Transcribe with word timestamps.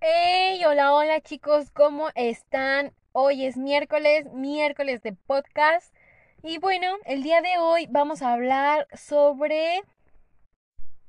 Hey, 0.00 0.62
hola, 0.64 0.94
hola 0.94 1.20
chicos, 1.20 1.72
¿cómo 1.72 2.10
están? 2.14 2.92
Hoy 3.10 3.44
es 3.44 3.56
miércoles, 3.56 4.32
miércoles 4.32 5.02
de 5.02 5.12
podcast. 5.12 5.92
Y 6.40 6.58
bueno, 6.58 6.86
el 7.04 7.24
día 7.24 7.42
de 7.42 7.58
hoy 7.58 7.88
vamos 7.90 8.22
a 8.22 8.32
hablar 8.32 8.86
sobre 8.92 9.82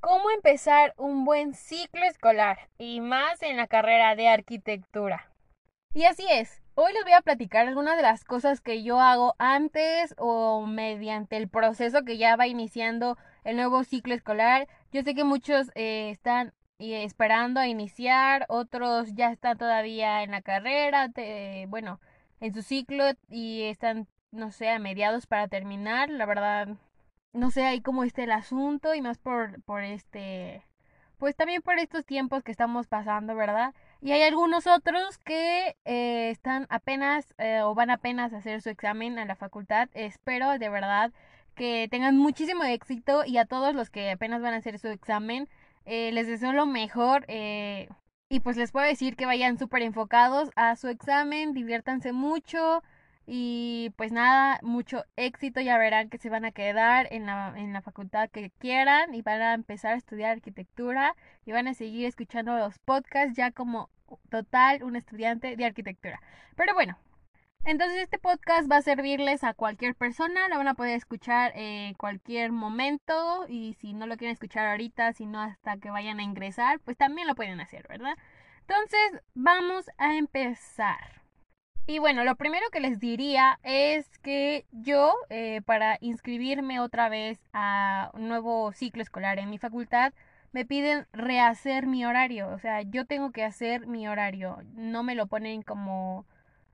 cómo 0.00 0.28
empezar 0.32 0.92
un 0.96 1.24
buen 1.24 1.54
ciclo 1.54 2.04
escolar 2.04 2.68
y 2.78 3.00
más 3.00 3.40
en 3.42 3.58
la 3.58 3.68
carrera 3.68 4.16
de 4.16 4.26
arquitectura. 4.26 5.32
Y 5.94 6.02
así 6.02 6.26
es, 6.28 6.60
hoy 6.74 6.92
les 6.92 7.04
voy 7.04 7.12
a 7.12 7.22
platicar 7.22 7.68
algunas 7.68 7.94
de 7.96 8.02
las 8.02 8.24
cosas 8.24 8.60
que 8.60 8.82
yo 8.82 8.98
hago 8.98 9.36
antes 9.38 10.16
o 10.18 10.66
mediante 10.66 11.36
el 11.36 11.48
proceso 11.48 12.02
que 12.02 12.18
ya 12.18 12.34
va 12.34 12.48
iniciando 12.48 13.16
el 13.44 13.54
nuevo 13.54 13.84
ciclo 13.84 14.14
escolar. 14.14 14.66
Yo 14.90 15.02
sé 15.02 15.14
que 15.14 15.22
muchos 15.22 15.70
eh, 15.76 16.10
están 16.10 16.52
y 16.80 16.94
esperando 16.94 17.60
a 17.60 17.68
iniciar, 17.68 18.46
otros 18.48 19.14
ya 19.14 19.30
están 19.30 19.58
todavía 19.58 20.22
en 20.22 20.30
la 20.30 20.40
carrera, 20.40 21.10
bueno, 21.68 22.00
en 22.40 22.54
su 22.54 22.62
ciclo 22.62 23.04
y 23.28 23.64
están, 23.64 24.08
no 24.32 24.50
sé, 24.50 24.70
a 24.70 24.78
mediados 24.78 25.26
para 25.26 25.46
terminar, 25.46 26.08
la 26.08 26.24
verdad, 26.24 26.68
no 27.34 27.50
sé 27.50 27.66
ahí 27.66 27.82
cómo 27.82 28.02
esté 28.02 28.24
el 28.24 28.32
asunto 28.32 28.94
y 28.94 29.02
más 29.02 29.18
por, 29.18 29.62
por 29.64 29.84
este, 29.84 30.64
pues 31.18 31.36
también 31.36 31.60
por 31.60 31.78
estos 31.78 32.06
tiempos 32.06 32.42
que 32.42 32.50
estamos 32.50 32.86
pasando, 32.86 33.34
¿verdad? 33.34 33.74
Y 34.00 34.12
hay 34.12 34.22
algunos 34.22 34.66
otros 34.66 35.18
que 35.18 35.76
eh, 35.84 36.30
están 36.30 36.66
apenas 36.70 37.34
eh, 37.36 37.60
o 37.62 37.74
van 37.74 37.90
apenas 37.90 38.32
a 38.32 38.38
hacer 38.38 38.62
su 38.62 38.70
examen 38.70 39.18
a 39.18 39.26
la 39.26 39.36
facultad. 39.36 39.90
Espero 39.92 40.58
de 40.58 40.70
verdad 40.70 41.12
que 41.54 41.88
tengan 41.90 42.16
muchísimo 42.16 42.64
éxito 42.64 43.22
y 43.26 43.36
a 43.36 43.44
todos 43.44 43.74
los 43.74 43.90
que 43.90 44.10
apenas 44.10 44.40
van 44.40 44.54
a 44.54 44.58
hacer 44.58 44.78
su 44.78 44.88
examen, 44.88 45.46
eh, 45.84 46.12
les 46.12 46.26
deseo 46.26 46.52
lo 46.52 46.66
mejor 46.66 47.24
eh, 47.28 47.88
y 48.28 48.40
pues 48.40 48.56
les 48.56 48.72
puedo 48.72 48.86
decir 48.86 49.16
que 49.16 49.26
vayan 49.26 49.58
súper 49.58 49.82
enfocados 49.82 50.50
a 50.56 50.76
su 50.76 50.88
examen, 50.88 51.52
diviértanse 51.52 52.12
mucho 52.12 52.82
y 53.26 53.92
pues 53.96 54.12
nada, 54.12 54.58
mucho 54.62 55.04
éxito, 55.16 55.60
ya 55.60 55.78
verán 55.78 56.08
que 56.08 56.18
se 56.18 56.30
van 56.30 56.44
a 56.44 56.52
quedar 56.52 57.08
en 57.12 57.26
la, 57.26 57.54
en 57.56 57.72
la 57.72 57.82
facultad 57.82 58.28
que 58.30 58.50
quieran 58.58 59.14
y 59.14 59.22
van 59.22 59.40
a 59.40 59.54
empezar 59.54 59.94
a 59.94 59.98
estudiar 59.98 60.32
arquitectura 60.32 61.14
y 61.44 61.52
van 61.52 61.68
a 61.68 61.74
seguir 61.74 62.06
escuchando 62.06 62.56
los 62.56 62.78
podcasts 62.80 63.36
ya 63.36 63.52
como 63.52 63.88
total 64.30 64.82
un 64.82 64.96
estudiante 64.96 65.56
de 65.56 65.64
arquitectura. 65.64 66.20
Pero 66.56 66.74
bueno, 66.74 66.98
entonces 67.64 67.98
este 67.98 68.18
podcast 68.18 68.70
va 68.70 68.76
a 68.76 68.82
servirles 68.82 69.44
a 69.44 69.54
cualquier 69.54 69.94
persona, 69.94 70.48
lo 70.48 70.56
van 70.56 70.68
a 70.68 70.74
poder 70.74 70.96
escuchar 70.96 71.52
en 71.54 71.94
cualquier 71.94 72.52
momento 72.52 73.46
y 73.48 73.74
si 73.74 73.92
no 73.92 74.06
lo 74.06 74.16
quieren 74.16 74.32
escuchar 74.32 74.66
ahorita, 74.66 75.12
sino 75.12 75.40
hasta 75.40 75.76
que 75.78 75.90
vayan 75.90 76.20
a 76.20 76.22
ingresar, 76.22 76.80
pues 76.80 76.96
también 76.96 77.28
lo 77.28 77.34
pueden 77.34 77.60
hacer, 77.60 77.86
¿verdad? 77.88 78.16
Entonces 78.60 79.22
vamos 79.34 79.90
a 79.98 80.16
empezar. 80.16 81.20
Y 81.86 81.98
bueno, 81.98 82.22
lo 82.22 82.36
primero 82.36 82.66
que 82.70 82.80
les 82.80 83.00
diría 83.00 83.58
es 83.64 84.06
que 84.22 84.64
yo, 84.70 85.14
eh, 85.28 85.60
para 85.64 85.98
inscribirme 86.00 86.78
otra 86.78 87.08
vez 87.08 87.40
a 87.52 88.10
un 88.14 88.28
nuevo 88.28 88.72
ciclo 88.72 89.02
escolar 89.02 89.38
en 89.40 89.50
mi 89.50 89.58
facultad, 89.58 90.12
me 90.52 90.64
piden 90.64 91.06
rehacer 91.12 91.86
mi 91.86 92.04
horario. 92.04 92.48
O 92.50 92.58
sea, 92.58 92.82
yo 92.82 93.06
tengo 93.06 93.32
que 93.32 93.44
hacer 93.44 93.86
mi 93.86 94.06
horario. 94.06 94.58
No 94.74 95.02
me 95.02 95.16
lo 95.16 95.26
ponen 95.26 95.62
como 95.62 96.26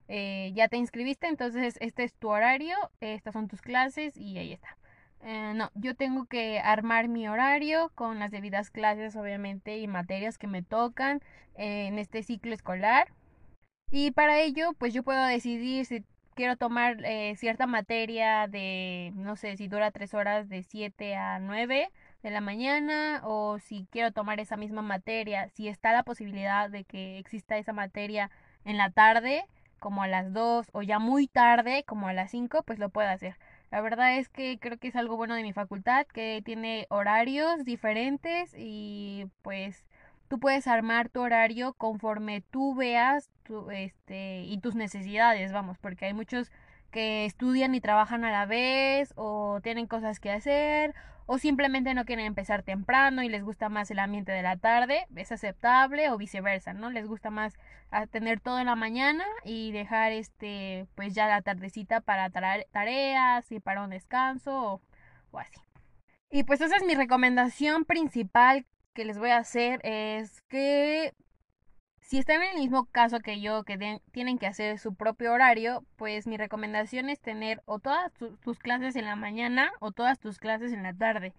eh, 0.09 0.53
ya 0.55 0.69
te 0.69 0.77
inscribiste, 0.77 1.27
entonces 1.27 1.77
este 1.81 2.05
es 2.05 2.15
tu 2.15 2.29
horario, 2.29 2.77
estas 3.01 3.33
son 3.33 3.49
tus 3.49 3.63
clases 3.63 4.17
y 4.17 4.39
ahí 4.39 4.53
está. 4.53 4.77
Eh, 5.23 5.53
no, 5.55 5.71
yo 5.75 5.95
tengo 5.95 6.27
que 6.27 6.61
armar 6.61 7.09
mi 7.09 7.29
horario 7.29 7.91
con 7.95 8.19
las 8.19 8.31
debidas 8.31 8.71
clases, 8.71 9.17
obviamente, 9.17 9.79
y 9.79 9.89
materias 9.89 10.39
que 10.39 10.47
me 10.47 10.63
tocan 10.63 11.21
en 11.55 11.99
este 11.99 12.23
ciclo 12.23 12.55
escolar. 12.55 13.09
Y 13.91 14.11
para 14.13 14.41
ello, 14.41 14.73
pues 14.79 14.93
yo 14.95 15.03
puedo 15.03 15.25
decidir 15.25 15.87
si 15.87 16.05
quiero 16.37 16.57
tomar 16.57 16.99
eh, 17.05 17.35
cierta 17.37 17.67
materia 17.67 18.47
de, 18.47 19.13
no 19.17 19.37
sé, 19.37 19.57
si 19.57 19.69
dura 19.69 19.91
tres 19.91 20.15
horas 20.15 20.49
de 20.49 20.63
7 20.63 21.17
a 21.17 21.39
9 21.41 21.91
de 22.23 22.31
la 22.31 22.41
mañana, 22.41 23.23
o 23.25 23.59
si 23.59 23.87
quiero 23.91 24.13
tomar 24.13 24.39
esa 24.39 24.57
misma 24.57 24.83
materia, 24.83 25.49
si 25.51 25.69
está 25.69 25.93
la 25.93 26.03
posibilidad 26.03 26.71
de 26.71 26.85
que 26.85 27.19
exista 27.19 27.59
esa 27.59 27.73
materia 27.73 28.31
en 28.65 28.77
la 28.77 28.91
tarde, 28.91 29.47
como 29.81 30.03
a 30.03 30.09
las 30.09 30.33
2 30.33 30.69
o 30.73 30.83
ya 30.83 30.99
muy 30.99 31.27
tarde, 31.27 31.85
como 31.87 32.09
a 32.09 32.13
las 32.13 32.31
5, 32.31 32.63
pues 32.63 32.79
lo 32.79 32.89
puedo 32.91 33.09
hacer. 33.09 33.37
La 33.71 33.81
verdad 33.81 34.17
es 34.19 34.29
que 34.29 34.59
creo 34.59 34.79
que 34.79 34.89
es 34.89 34.97
algo 34.97 35.17
bueno 35.17 35.35
de 35.35 35.43
mi 35.43 35.53
facultad, 35.53 36.07
que 36.07 36.43
tiene 36.45 36.87
horarios 36.91 37.65
diferentes 37.65 38.55
y 38.57 39.27
pues 39.43 39.85
tú 40.29 40.39
puedes 40.39 40.67
armar 40.67 41.09
tu 41.09 41.21
horario 41.21 41.75
conforme 41.75 42.43
tú 42.51 42.75
veas 42.75 43.31
tu, 43.43 43.71
este, 43.71 44.43
y 44.43 44.59
tus 44.59 44.75
necesidades, 44.75 45.53
vamos, 45.53 45.79
porque 45.79 46.07
hay 46.07 46.15
muchos 46.15 46.51
que 46.91 47.27
estudian 47.27 47.75
y 47.75 47.81
trabajan 47.81 48.25
a 48.25 48.31
la 48.31 48.47
vez 48.47 49.13
o 49.17 49.61
tienen 49.63 49.87
cosas 49.87 50.21
que 50.21 50.31
hacer 50.31 50.95
o 51.27 51.39
simplemente 51.39 51.93
no 51.95 52.05
quieren 52.05 52.27
empezar 52.27 52.63
temprano 52.63 53.23
y 53.23 53.29
les 53.29 53.43
gusta 53.43 53.69
más 53.69 53.91
el 53.91 53.99
ambiente 53.99 54.33
de 54.33 54.43
la 54.43 54.57
tarde, 54.57 55.07
es 55.17 55.33
aceptable 55.33 56.11
o 56.11 56.17
viceversa, 56.17 56.73
¿no? 56.73 56.91
Les 56.91 57.07
gusta 57.07 57.31
más 57.31 57.55
tener 58.11 58.41
todo 58.41 58.59
en 58.59 58.67
la 58.67 58.77
mañana 58.77 59.25
y 59.45 59.73
dejar 59.73 60.13
este 60.13 60.87
pues 60.95 61.15
ya 61.15 61.27
la 61.27 61.43
tardecita 61.43 62.01
para 62.01 62.31
tareas 62.31 63.51
y 63.51 63.61
para 63.61 63.83
un 63.83 63.91
descanso 63.91 64.57
o, 64.57 64.81
o 65.33 65.39
así. 65.39 65.61
Y 66.31 66.45
pues 66.45 66.61
esa 66.61 66.77
es 66.77 66.85
mi 66.85 66.95
recomendación 66.95 67.85
principal 67.85 68.67
que 68.93 69.05
les 69.05 69.19
voy 69.19 69.31
a 69.31 69.39
hacer 69.39 69.81
es 69.85 70.43
que 70.43 71.13
si 72.07 72.19
están 72.19 72.43
en 72.43 72.51
el 72.51 72.59
mismo 72.61 72.87
caso 72.87 73.19
que 73.19 73.41
yo, 73.41 73.65
que 73.65 74.01
tienen 74.13 74.39
que 74.39 74.47
hacer 74.47 74.79
su 74.79 74.95
propio 74.95 75.33
horario, 75.33 75.85
pues 75.97 76.29
mi 76.29 76.37
recomendación 76.37 77.11
es 77.11 77.21
tener 77.21 77.63
o 77.65 77.81
todas 77.81 78.13
tus 78.43 78.59
clases 78.61 78.95
en 78.95 79.07
la 79.07 79.17
mañana 79.17 79.73
o 79.81 79.91
todas 79.91 80.21
tus 80.21 80.39
clases 80.39 80.73
en 80.73 80.85
la 80.85 80.95
tarde. 80.95 81.35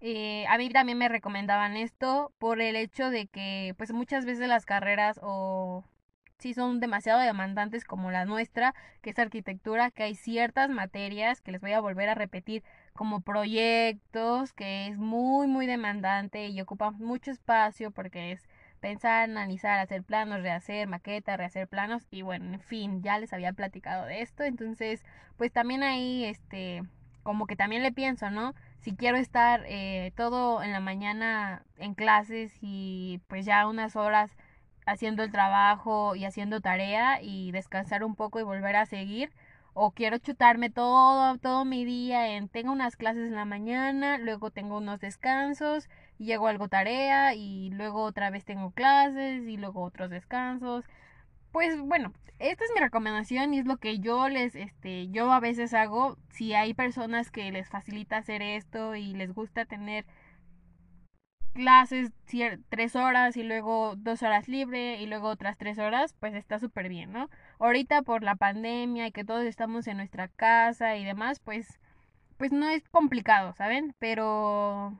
Eh, 0.00 0.44
a 0.48 0.58
mí 0.58 0.68
también 0.68 0.98
me 0.98 1.08
recomendaban 1.08 1.76
esto 1.76 2.32
por 2.38 2.60
el 2.60 2.76
hecho 2.76 3.08
de 3.08 3.26
que 3.26 3.74
pues 3.78 3.92
muchas 3.92 4.26
veces 4.26 4.48
las 4.48 4.66
carreras 4.66 5.18
o 5.22 5.84
si 6.38 6.54
son 6.54 6.80
demasiado 6.80 7.20
demandantes 7.20 7.84
como 7.84 8.10
la 8.10 8.26
nuestra, 8.26 8.74
que 9.00 9.10
es 9.10 9.18
arquitectura, 9.18 9.90
que 9.92 10.02
hay 10.02 10.14
ciertas 10.14 10.68
materias 10.68 11.40
que 11.40 11.52
les 11.52 11.60
voy 11.62 11.72
a 11.72 11.80
volver 11.80 12.08
a 12.10 12.14
repetir 12.14 12.64
como 12.92 13.20
proyectos, 13.22 14.52
que 14.52 14.88
es 14.88 14.98
muy 14.98 15.46
muy 15.46 15.66
demandante 15.66 16.48
y 16.48 16.60
ocupa 16.60 16.90
mucho 16.90 17.30
espacio 17.30 17.92
porque 17.92 18.32
es 18.32 18.46
pensar, 18.82 19.22
analizar, 19.22 19.78
hacer 19.78 20.02
planos, 20.02 20.42
rehacer 20.42 20.88
maquetas, 20.88 21.38
rehacer 21.38 21.68
planos 21.68 22.06
y 22.10 22.22
bueno, 22.22 22.52
en 22.52 22.60
fin, 22.60 23.00
ya 23.02 23.18
les 23.18 23.32
había 23.32 23.52
platicado 23.54 24.04
de 24.06 24.20
esto, 24.20 24.42
entonces 24.42 25.04
pues 25.38 25.52
también 25.52 25.82
ahí 25.82 26.24
este 26.24 26.82
como 27.22 27.46
que 27.46 27.54
también 27.56 27.84
le 27.84 27.92
pienso, 27.92 28.30
¿no? 28.30 28.54
Si 28.80 28.96
quiero 28.96 29.16
estar 29.16 29.62
eh, 29.66 30.12
todo 30.16 30.62
en 30.62 30.72
la 30.72 30.80
mañana 30.80 31.62
en 31.78 31.94
clases 31.94 32.52
y 32.60 33.20
pues 33.28 33.46
ya 33.46 33.68
unas 33.68 33.94
horas 33.94 34.36
haciendo 34.84 35.22
el 35.22 35.30
trabajo 35.30 36.16
y 36.16 36.24
haciendo 36.24 36.60
tarea 36.60 37.22
y 37.22 37.52
descansar 37.52 38.02
un 38.02 38.16
poco 38.16 38.40
y 38.40 38.42
volver 38.42 38.74
a 38.74 38.86
seguir, 38.86 39.30
o 39.74 39.92
quiero 39.92 40.18
chutarme 40.18 40.70
todo, 40.70 41.38
todo 41.38 41.64
mi 41.64 41.84
día 41.84 42.36
en 42.36 42.48
tengo 42.48 42.72
unas 42.72 42.96
clases 42.96 43.28
en 43.28 43.34
la 43.34 43.44
mañana, 43.44 44.18
luego 44.18 44.50
tengo 44.50 44.78
unos 44.78 45.00
descansos 45.00 45.88
llego 46.22 46.48
algo 46.48 46.68
tarea 46.68 47.34
y 47.34 47.70
luego 47.70 48.02
otra 48.04 48.30
vez 48.30 48.44
tengo 48.44 48.70
clases 48.72 49.46
y 49.46 49.56
luego 49.56 49.82
otros 49.82 50.10
descansos. 50.10 50.84
Pues 51.52 51.80
bueno, 51.80 52.12
esta 52.38 52.64
es 52.64 52.70
mi 52.74 52.80
recomendación 52.80 53.54
y 53.54 53.60
es 53.60 53.66
lo 53.66 53.78
que 53.78 53.98
yo 53.98 54.28
les, 54.28 54.54
este, 54.56 55.08
yo 55.10 55.32
a 55.32 55.40
veces 55.40 55.74
hago. 55.74 56.18
Si 56.30 56.54
hay 56.54 56.74
personas 56.74 57.30
que 57.30 57.50
les 57.52 57.68
facilita 57.68 58.18
hacer 58.18 58.42
esto 58.42 58.94
y 58.96 59.14
les 59.14 59.32
gusta 59.34 59.64
tener 59.66 60.06
clases 61.54 62.10
tres 62.70 62.96
horas 62.96 63.36
y 63.36 63.42
luego 63.42 63.94
dos 63.96 64.22
horas 64.22 64.48
libre 64.48 65.00
y 65.02 65.06
luego 65.06 65.28
otras 65.28 65.58
tres 65.58 65.78
horas, 65.78 66.14
pues 66.18 66.34
está 66.34 66.58
súper 66.58 66.88
bien, 66.88 67.12
¿no? 67.12 67.28
Ahorita 67.62 68.02
por 68.02 68.24
la 68.24 68.34
pandemia 68.34 69.06
y 69.06 69.12
que 69.12 69.24
todos 69.24 69.44
estamos 69.44 69.86
en 69.86 69.96
nuestra 69.96 70.26
casa 70.26 70.96
y 70.96 71.04
demás, 71.04 71.38
pues, 71.38 71.78
pues 72.36 72.50
no 72.50 72.68
es 72.68 72.88
complicado, 72.88 73.54
¿saben? 73.54 73.94
Pero 74.00 74.98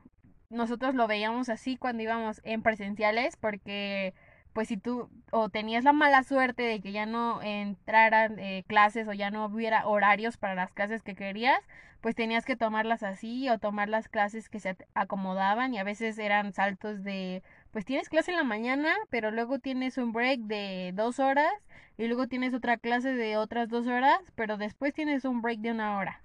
nosotros 0.49 0.95
lo 0.95 1.05
veíamos 1.05 1.49
así 1.49 1.75
cuando 1.75 2.03
íbamos 2.03 2.39
en 2.45 2.61
presenciales 2.61 3.35
porque 3.35 4.13
pues 4.53 4.69
si 4.69 4.77
tú 4.77 5.09
o 5.31 5.49
tenías 5.49 5.83
la 5.83 5.91
mala 5.91 6.23
suerte 6.23 6.63
de 6.63 6.79
que 6.79 6.93
ya 6.93 7.05
no 7.05 7.41
entraran 7.41 8.39
eh, 8.39 8.63
clases 8.65 9.09
o 9.09 9.13
ya 9.13 9.29
no 9.29 9.47
hubiera 9.47 9.85
horarios 9.85 10.37
para 10.37 10.55
las 10.55 10.71
clases 10.71 11.03
que 11.03 11.15
querías, 11.15 11.59
pues 11.99 12.15
tenías 12.15 12.45
que 12.45 12.55
tomarlas 12.55 13.03
así 13.03 13.49
o 13.49 13.57
tomar 13.59 13.89
las 13.89 14.07
clases 14.07 14.47
que 14.47 14.61
se 14.61 14.77
acomodaban 14.93 15.73
y 15.73 15.79
a 15.79 15.83
veces 15.83 16.17
eran 16.17 16.53
saltos 16.53 17.03
de, 17.03 17.43
pues 17.73 17.85
tienes 17.85 18.07
clase 18.07 18.29
en 18.31 18.37
la 18.37 18.43
mañana, 18.43 18.93
pero 19.09 19.31
luego 19.31 19.57
tienes 19.57 19.97
un 19.97 20.13
break 20.13 20.41
de 20.41 20.91
dos 20.93 21.19
horas 21.19 21.51
y 21.97 22.05
luego 22.07 22.27
tienes 22.27 22.53
otra 22.53 22.77
clase 22.77 23.13
de 23.13 23.35
otras 23.35 23.67
dos 23.67 23.87
horas, 23.87 24.19
pero 24.35 24.57
después 24.57 24.93
tienes 24.93 25.25
un 25.25 25.41
break 25.41 25.59
de 25.59 25.71
una 25.71 25.97
hora. 25.97 26.21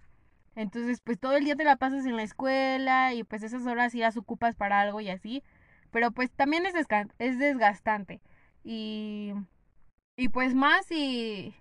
Entonces, 0.56 1.00
pues 1.00 1.18
todo 1.18 1.36
el 1.36 1.44
día 1.44 1.56
te 1.56 1.64
la 1.64 1.76
pasas 1.76 2.04
en 2.04 2.16
la 2.16 2.22
escuela 2.22 3.14
y 3.14 3.24
pues 3.24 3.42
esas 3.42 3.66
horas 3.66 3.92
sí 3.92 3.98
las 4.00 4.18
ocupas 4.18 4.56
para 4.56 4.80
algo 4.80 5.00
y 5.00 5.08
así. 5.08 5.42
Pero 5.90 6.10
pues 6.10 6.30
también 6.30 6.66
es, 6.66 6.74
es 7.18 7.38
desgastante. 7.38 8.20
Y, 8.62 9.32
y 10.16 10.28
pues 10.28 10.54
más 10.54 10.84
si, 10.86 11.54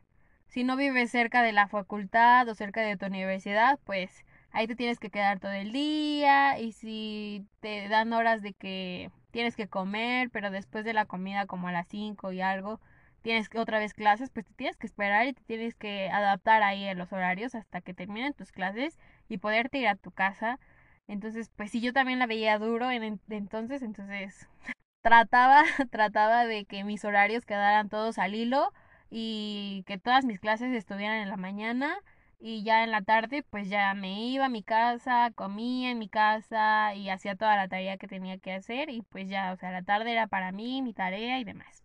si 0.48 0.66
no 0.66 0.75
vives 0.75 1.12
cerca 1.12 1.44
de 1.44 1.54
la 1.54 1.68
facultad 1.69 2.50
o 2.50 2.56
cerca 2.56 2.81
de 2.81 2.98
tu 2.98 3.06
universidad, 3.06 3.80
pues 3.86 4.25
ahí 4.51 4.68
te 4.68 4.75
tienes 4.75 5.00
que 5.00 5.12
quedar 5.12 5.40
todo 5.40 5.54
el 5.54 5.72
día. 5.72 6.60
Y 6.60 6.74
si 6.74 7.45
te 7.62 7.88
dan 7.88 8.12
horas 8.12 8.42
de 8.42 8.54
que 8.54 9.12
tienes 9.38 9.56
que 9.56 9.68
comer, 9.68 10.31
pero 10.31 10.50
después 10.50 10.84
de 10.84 10.94
la 10.94 11.06
comida 11.06 11.45
como 11.45 11.68
a 11.68 11.72
las 11.72 11.88
5 11.89 12.31
y 12.31 12.42
algo, 12.42 12.80
tienes 13.22 13.50
otra 13.56 13.78
vez 13.78 13.94
clases, 13.94 14.31
pues 14.31 14.48
te 14.48 14.54
tienes 14.56 14.78
que 14.78 14.88
esperar 14.88 15.28
y 15.28 15.34
te 15.34 15.44
tienes 15.44 15.75
que 15.75 16.10
adaptar 16.10 16.63
ahí 16.63 16.88
a 16.88 16.95
los 16.95 17.13
horarios 17.13 17.54
hasta 17.54 17.81
que 17.81 17.94
terminen 17.94 18.34
tus 18.34 18.51
clases 18.51 18.98
y 19.30 19.38
poderte 19.38 19.78
ir 19.78 19.89
a 19.89 19.95
tu 19.95 20.10
casa. 20.10 20.60
Entonces, 21.07 21.51
pues 21.56 21.69
sí, 21.69 21.81
yo 21.81 21.94
también 21.94 22.18
la 22.18 22.25
veía 22.25 22.57
duro 22.57 22.89
en, 22.89 23.19
entonces, 23.30 23.84
entonces 23.84 24.50
trataba, 25.04 25.63
trataba 25.92 26.48
de 26.48 26.66
que 26.66 26.83
mis 26.83 27.06
horarios 27.06 27.45
quedaran 27.45 27.90
todos 27.90 28.18
al 28.18 28.33
hilo 28.33 28.74
y 29.12 29.83
que 29.86 30.00
todas 30.00 30.25
mis 30.25 30.40
clases 30.40 30.74
estuvieran 30.74 31.18
en 31.18 31.30
la 31.30 31.38
mañana 31.38 31.95
y 32.39 32.63
ya 32.63 32.84
en 32.84 32.92
la 32.92 33.01
tarde 33.01 33.44
pues 33.50 33.69
ya 33.69 33.94
me 33.94 34.22
iba 34.28 34.45
a 34.45 34.50
mi 34.50 34.63
casa, 34.63 35.31
comía 35.36 35.92
en 35.92 36.00
mi 36.00 36.10
casa 36.10 36.94
y 36.95 37.10
hacía 37.10 37.36
toda 37.36 37.56
la 37.56 37.68
tarea 37.68 37.98
que 37.98 38.07
tenía 38.07 38.38
que 38.38 38.54
hacer 38.54 38.89
y 38.89 39.01
pues 39.04 39.30
ya, 39.30 39.51
o 39.54 39.57
sea, 39.57 39.72
la 39.72 39.84
tarde 39.84 40.12
era 40.12 40.28
para 40.28 40.51
mí, 40.51 40.81
mi 40.81 40.94
tarea 40.94 41.39
y 41.39 41.44
demás. 41.44 41.84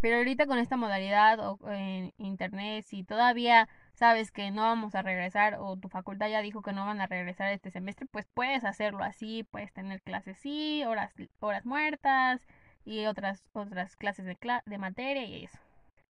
Pero 0.00 0.16
ahorita 0.16 0.46
con 0.46 0.58
esta 0.58 0.76
modalidad 0.76 1.38
o 1.40 1.58
en 1.70 2.12
internet, 2.18 2.84
si 2.84 3.04
todavía 3.04 3.68
sabes 3.94 4.32
que 4.32 4.50
no 4.50 4.62
vamos 4.62 4.94
a 4.96 5.02
regresar 5.02 5.56
o 5.60 5.76
tu 5.76 5.88
facultad 5.88 6.28
ya 6.28 6.42
dijo 6.42 6.62
que 6.62 6.72
no 6.72 6.84
van 6.86 7.00
a 7.00 7.06
regresar 7.06 7.52
este 7.52 7.70
semestre, 7.70 8.06
pues 8.10 8.26
puedes 8.34 8.64
hacerlo 8.64 9.04
así, 9.04 9.44
puedes 9.44 9.72
tener 9.72 10.02
clases 10.02 10.38
sí, 10.38 10.82
horas, 10.84 11.12
horas 11.40 11.64
muertas 11.66 12.40
y 12.84 13.06
otras, 13.06 13.44
otras 13.52 13.94
clases 13.96 14.24
de, 14.26 14.36
de 14.66 14.78
materia 14.78 15.24
y 15.24 15.44
eso. 15.44 15.58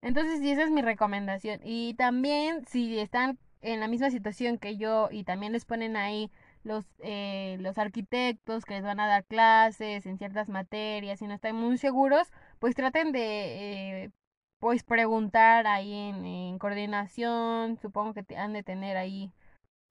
Entonces, 0.02 0.40
sí, 0.40 0.50
esa 0.50 0.64
es 0.64 0.70
mi 0.70 0.82
recomendación. 0.82 1.60
Y 1.64 1.94
también, 1.94 2.64
si 2.66 2.98
están 2.98 3.38
en 3.62 3.80
la 3.80 3.88
misma 3.88 4.10
situación 4.10 4.58
que 4.58 4.76
yo 4.76 5.08
y 5.10 5.24
también 5.24 5.52
les 5.52 5.64
ponen 5.64 5.96
ahí 5.96 6.30
los, 6.64 6.84
eh, 7.00 7.56
los 7.60 7.78
arquitectos 7.78 8.64
que 8.64 8.74
les 8.74 8.84
van 8.84 9.00
a 9.00 9.06
dar 9.06 9.24
clases 9.24 10.06
en 10.06 10.18
ciertas 10.18 10.48
materias 10.48 11.22
y 11.22 11.26
no 11.26 11.34
están 11.34 11.56
muy 11.56 11.78
seguros, 11.78 12.28
pues 12.58 12.74
traten 12.74 13.12
de 13.12 14.04
eh, 14.04 14.10
pues 14.60 14.82
preguntar 14.84 15.66
ahí 15.66 15.92
en, 15.94 16.58
coordinación, 16.58 17.78
supongo 17.78 18.14
que 18.14 18.22
te 18.24 18.36
han 18.36 18.52
de 18.52 18.62
tener 18.62 18.96
ahí 18.96 19.32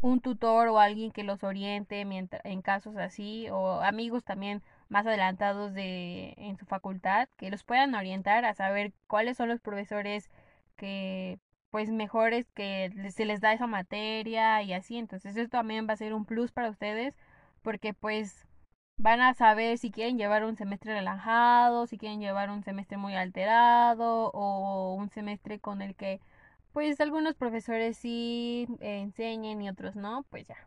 un 0.02 0.22
tutor 0.22 0.68
o 0.68 0.80
alguien 0.80 1.12
que 1.12 1.24
los 1.24 1.44
oriente 1.44 2.06
mientras, 2.06 2.42
en 2.46 2.62
casos 2.62 2.98
así 2.98 3.50
o 3.50 3.81
amigos 3.81 4.24
también 4.24 4.62
más 4.90 5.08
adelantados 5.08 5.74
de 5.74 6.34
en 6.38 6.58
su 6.58 6.66
facultad 6.66 7.30
que 7.38 7.50
los 7.50 7.64
puedan 7.64 7.96
orientar 7.96 8.46
a 8.46 8.54
saber 8.54 8.94
cuáles 9.08 9.38
son 9.38 9.50
los 9.50 9.62
profesores 9.62 10.30
que 10.75 11.40
pues 11.72 11.90
mejores 11.90 12.50
que 12.52 12.92
se 13.14 13.25
les 13.25 13.42
da 13.42 13.54
esa 13.54 13.68
materia 13.68 14.62
y 14.64 14.74
así. 14.74 14.98
Entonces 14.98 15.36
eso 15.38 15.50
también 15.50 15.88
va 15.88 15.94
a 15.94 15.98
ser 15.98 16.14
un 16.14 16.25
plus 16.25 16.52
para 16.52 16.69
ustedes 16.69 17.16
porque 17.62 17.94
pues 17.94 18.48
van 18.98 19.22
a 19.22 19.34
saber 19.34 19.78
si 19.78 19.92
quieren 19.92 20.18
llevar 20.18 20.44
un 20.46 20.58
semestre 20.58 20.94
relajado, 20.94 21.88
si 21.88 21.98
quieren 21.98 22.19
llevar 22.22 22.50
un 22.50 22.64
semestre 22.64 22.98
muy 22.98 23.16
alterado 23.16 24.31
o 24.34 24.96
un 24.96 25.10
semestre 25.10 25.60
con 25.60 25.81
el 25.81 25.96
que 25.96 26.19
pues 26.74 27.00
algunos 27.02 27.36
profesores 27.36 27.98
sí 27.98 28.68
enseñen 28.81 29.62
y 29.62 29.69
otros 29.69 29.96
no, 29.96 30.25
pues 30.30 30.48
ya. 30.48 30.58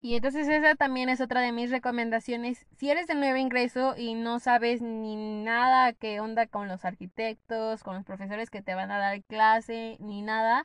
Y 0.00 0.14
entonces 0.14 0.46
esa 0.48 0.76
también 0.76 1.08
es 1.08 1.20
otra 1.20 1.40
de 1.40 1.50
mis 1.52 1.70
recomendaciones. 1.70 2.66
Si 2.76 2.88
eres 2.90 3.08
de 3.08 3.16
nuevo 3.16 3.36
ingreso 3.36 3.94
y 3.96 4.14
no 4.14 4.38
sabes 4.38 4.80
ni 4.80 5.16
nada 5.16 5.92
qué 5.92 6.20
onda 6.20 6.46
con 6.46 6.68
los 6.68 6.84
arquitectos, 6.84 7.82
con 7.82 7.96
los 7.96 8.04
profesores 8.04 8.48
que 8.50 8.62
te 8.62 8.74
van 8.74 8.92
a 8.92 8.98
dar 8.98 9.22
clase, 9.24 9.96
ni 10.00 10.22
nada, 10.22 10.64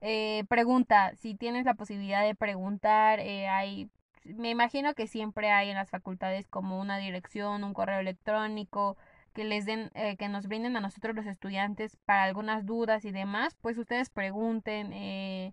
eh, 0.00 0.44
pregunta. 0.48 1.14
Si 1.16 1.34
tienes 1.34 1.66
la 1.66 1.74
posibilidad 1.74 2.24
de 2.24 2.34
preguntar, 2.34 3.20
eh, 3.20 3.48
hay, 3.48 3.90
me 4.24 4.50
imagino 4.50 4.94
que 4.94 5.06
siempre 5.06 5.50
hay 5.50 5.70
en 5.70 5.76
las 5.76 5.90
facultades 5.90 6.48
como 6.48 6.80
una 6.80 6.98
dirección, 6.98 7.64
un 7.64 7.74
correo 7.74 8.00
electrónico, 8.00 8.96
que 9.34 9.44
les 9.44 9.66
den, 9.66 9.90
eh, 9.94 10.16
que 10.16 10.28
nos 10.28 10.46
brinden 10.46 10.76
a 10.76 10.80
nosotros 10.80 11.14
los 11.16 11.26
estudiantes 11.26 11.96
para 12.04 12.24
algunas 12.24 12.66
dudas 12.66 13.04
y 13.04 13.12
demás, 13.12 13.56
pues 13.60 13.78
ustedes 13.78 14.10
pregunten. 14.10 14.92
Eh, 14.92 15.52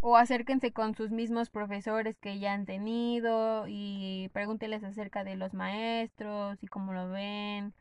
o 0.00 0.16
acérquense 0.16 0.72
con 0.72 0.94
sus 0.94 1.10
mismos 1.10 1.50
profesores 1.50 2.18
que 2.18 2.38
ya 2.38 2.52
han 2.52 2.66
tenido 2.66 3.64
y 3.68 4.30
pregúnteles 4.32 4.84
acerca 4.84 5.24
de 5.24 5.36
los 5.36 5.54
maestros 5.54 6.62
y 6.62 6.66
cómo 6.66 6.92
lo 6.92 7.10
ven. 7.10 7.74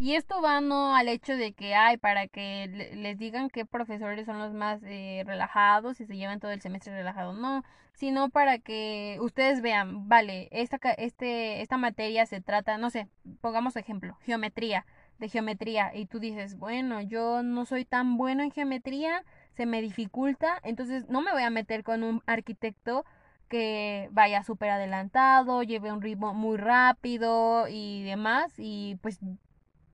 Y 0.00 0.14
esto 0.14 0.40
va 0.40 0.62
no 0.62 0.96
al 0.96 1.08
hecho 1.08 1.36
de 1.36 1.52
que 1.52 1.74
hay 1.74 1.98
para 1.98 2.26
que 2.26 2.90
les 2.94 3.18
digan 3.18 3.50
qué 3.50 3.66
profesores 3.66 4.24
son 4.24 4.38
los 4.38 4.54
más 4.54 4.80
eh, 4.84 5.24
relajados 5.26 6.00
y 6.00 6.06
se 6.06 6.16
llevan 6.16 6.40
todo 6.40 6.52
el 6.52 6.62
semestre 6.62 6.94
relajado, 6.94 7.34
no, 7.34 7.64
sino 7.92 8.30
para 8.30 8.58
que 8.58 9.18
ustedes 9.20 9.60
vean, 9.60 10.08
vale, 10.08 10.48
esta, 10.52 10.78
este, 10.96 11.60
esta 11.60 11.76
materia 11.76 12.24
se 12.24 12.40
trata, 12.40 12.78
no 12.78 12.88
sé, 12.88 13.08
pongamos 13.42 13.76
ejemplo, 13.76 14.16
geometría, 14.22 14.86
de 15.18 15.28
geometría, 15.28 15.94
y 15.94 16.06
tú 16.06 16.18
dices, 16.18 16.56
bueno, 16.56 17.02
yo 17.02 17.42
no 17.42 17.66
soy 17.66 17.84
tan 17.84 18.16
bueno 18.16 18.42
en 18.42 18.52
geometría, 18.52 19.22
se 19.60 19.66
me 19.66 19.82
dificulta, 19.82 20.58
entonces 20.62 21.10
no 21.10 21.20
me 21.20 21.32
voy 21.32 21.42
a 21.42 21.50
meter 21.50 21.84
con 21.84 22.02
un 22.02 22.22
arquitecto 22.24 23.04
que 23.46 24.08
vaya 24.10 24.42
súper 24.42 24.70
adelantado, 24.70 25.62
lleve 25.62 25.92
un 25.92 26.00
ritmo 26.00 26.32
muy 26.32 26.56
rápido 26.56 27.68
y 27.68 28.02
demás, 28.04 28.54
y 28.56 28.96
pues 29.02 29.20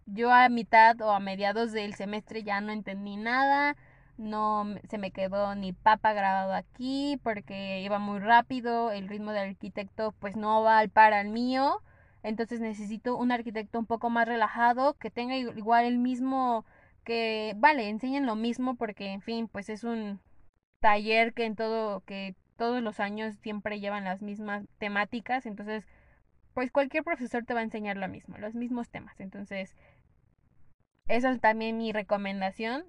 yo 0.07 0.33
a 0.33 0.49
mitad 0.51 1.01
o 1.01 1.11
a 1.11 1.19
mediados 1.19 1.73
del 1.73 1.97
semestre 1.97 2.45
ya 2.45 2.61
no 2.61 2.71
entendí 2.71 3.17
nada, 3.17 3.75
no 4.19 4.67
se 4.89 4.99
me 4.99 5.11
quedó 5.11 5.57
ni 5.57 5.73
papa 5.73 6.13
grabado 6.13 6.53
aquí 6.53 7.19
porque 7.25 7.81
iba 7.83 7.99
muy 7.99 8.21
rápido, 8.21 8.93
el 8.93 9.09
ritmo 9.09 9.33
del 9.33 9.49
arquitecto 9.49 10.15
pues 10.21 10.37
no 10.37 10.63
va 10.63 10.79
al 10.79 10.91
par 10.91 11.13
al 11.13 11.31
mío, 11.31 11.83
entonces 12.23 12.61
necesito 12.61 13.17
un 13.17 13.33
arquitecto 13.33 13.81
un 13.81 13.87
poco 13.87 14.11
más 14.11 14.29
relajado, 14.29 14.95
que 14.95 15.11
tenga 15.11 15.37
igual 15.37 15.87
el 15.87 15.99
mismo 15.99 16.65
que 17.07 17.55
vale, 17.57 17.89
enseñen 17.89 18.27
lo 18.27 18.35
mismo 18.37 18.75
porque 18.75 19.13
en 19.13 19.23
fin, 19.23 19.49
pues 19.49 19.71
es 19.71 19.85
un 19.85 20.21
taller 20.81 21.33
que 21.33 21.45
en 21.47 21.57
todo 21.57 22.01
que 22.01 22.35
todos 22.57 22.83
los 22.83 23.01
años 23.01 23.37
siempre 23.37 23.81
llevan 23.81 24.05
las 24.05 24.23
mismas 24.23 24.67
temáticas, 24.79 25.47
entonces 25.47 25.87
pues 26.53 26.73
cualquier 26.73 27.05
profesor 27.05 27.45
te 27.45 27.55
va 27.55 27.61
a 27.61 27.65
enseñar 27.65 27.97
lo 27.97 28.09
mismo, 28.09 28.39
los 28.39 28.55
mismos 28.55 28.89
temas. 28.89 29.21
Entonces, 29.21 29.77
esa 31.07 31.31
es 31.31 31.41
también 31.41 31.77
mi 31.77 31.93
recomendación 31.93 32.85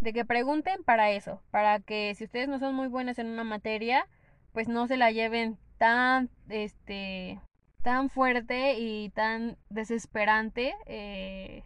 de 0.00 0.12
que 0.12 0.24
pregunten 0.24 0.82
para 0.84 1.10
eso, 1.12 1.42
para 1.52 1.78
que 1.80 2.14
si 2.16 2.24
ustedes 2.24 2.48
no 2.48 2.58
son 2.58 2.74
muy 2.74 2.88
buenos 2.88 3.18
en 3.18 3.28
una 3.28 3.44
materia, 3.44 4.08
pues 4.52 4.68
no 4.68 4.88
se 4.88 4.96
la 4.96 5.12
lleven 5.12 5.58
tan 5.78 6.28
este 6.48 7.40
tan 7.82 8.10
fuerte 8.10 8.78
y 8.78 9.10
tan 9.10 9.56
desesperante 9.70 10.74
eh, 10.86 11.62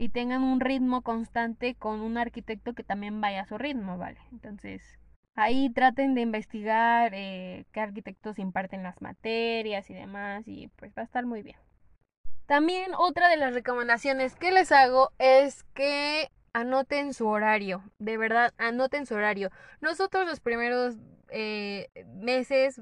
y 0.00 0.08
tengan 0.08 0.42
un 0.42 0.60
ritmo 0.60 1.02
constante 1.02 1.74
con 1.74 2.00
un 2.00 2.16
arquitecto 2.16 2.72
que 2.72 2.82
también 2.82 3.20
vaya 3.20 3.42
a 3.42 3.46
su 3.46 3.58
ritmo, 3.58 3.98
¿vale? 3.98 4.18
Entonces, 4.32 4.82
ahí 5.34 5.68
traten 5.68 6.14
de 6.14 6.22
investigar 6.22 7.12
eh, 7.14 7.66
qué 7.70 7.80
arquitectos 7.80 8.38
imparten 8.38 8.82
las 8.82 9.02
materias 9.02 9.90
y 9.90 9.94
demás 9.94 10.44
y 10.48 10.68
pues 10.76 10.92
va 10.96 11.02
a 11.02 11.04
estar 11.04 11.26
muy 11.26 11.42
bien. 11.42 11.58
También 12.46 12.92
otra 12.96 13.28
de 13.28 13.36
las 13.36 13.52
recomendaciones 13.52 14.36
que 14.36 14.52
les 14.52 14.72
hago 14.72 15.12
es 15.18 15.64
que 15.74 16.30
anoten 16.54 17.12
su 17.12 17.28
horario, 17.28 17.82
de 17.98 18.16
verdad, 18.16 18.54
anoten 18.56 19.04
su 19.04 19.16
horario. 19.16 19.50
Nosotros 19.82 20.26
los 20.26 20.40
primeros 20.40 20.96
eh, 21.28 21.90
meses, 22.06 22.80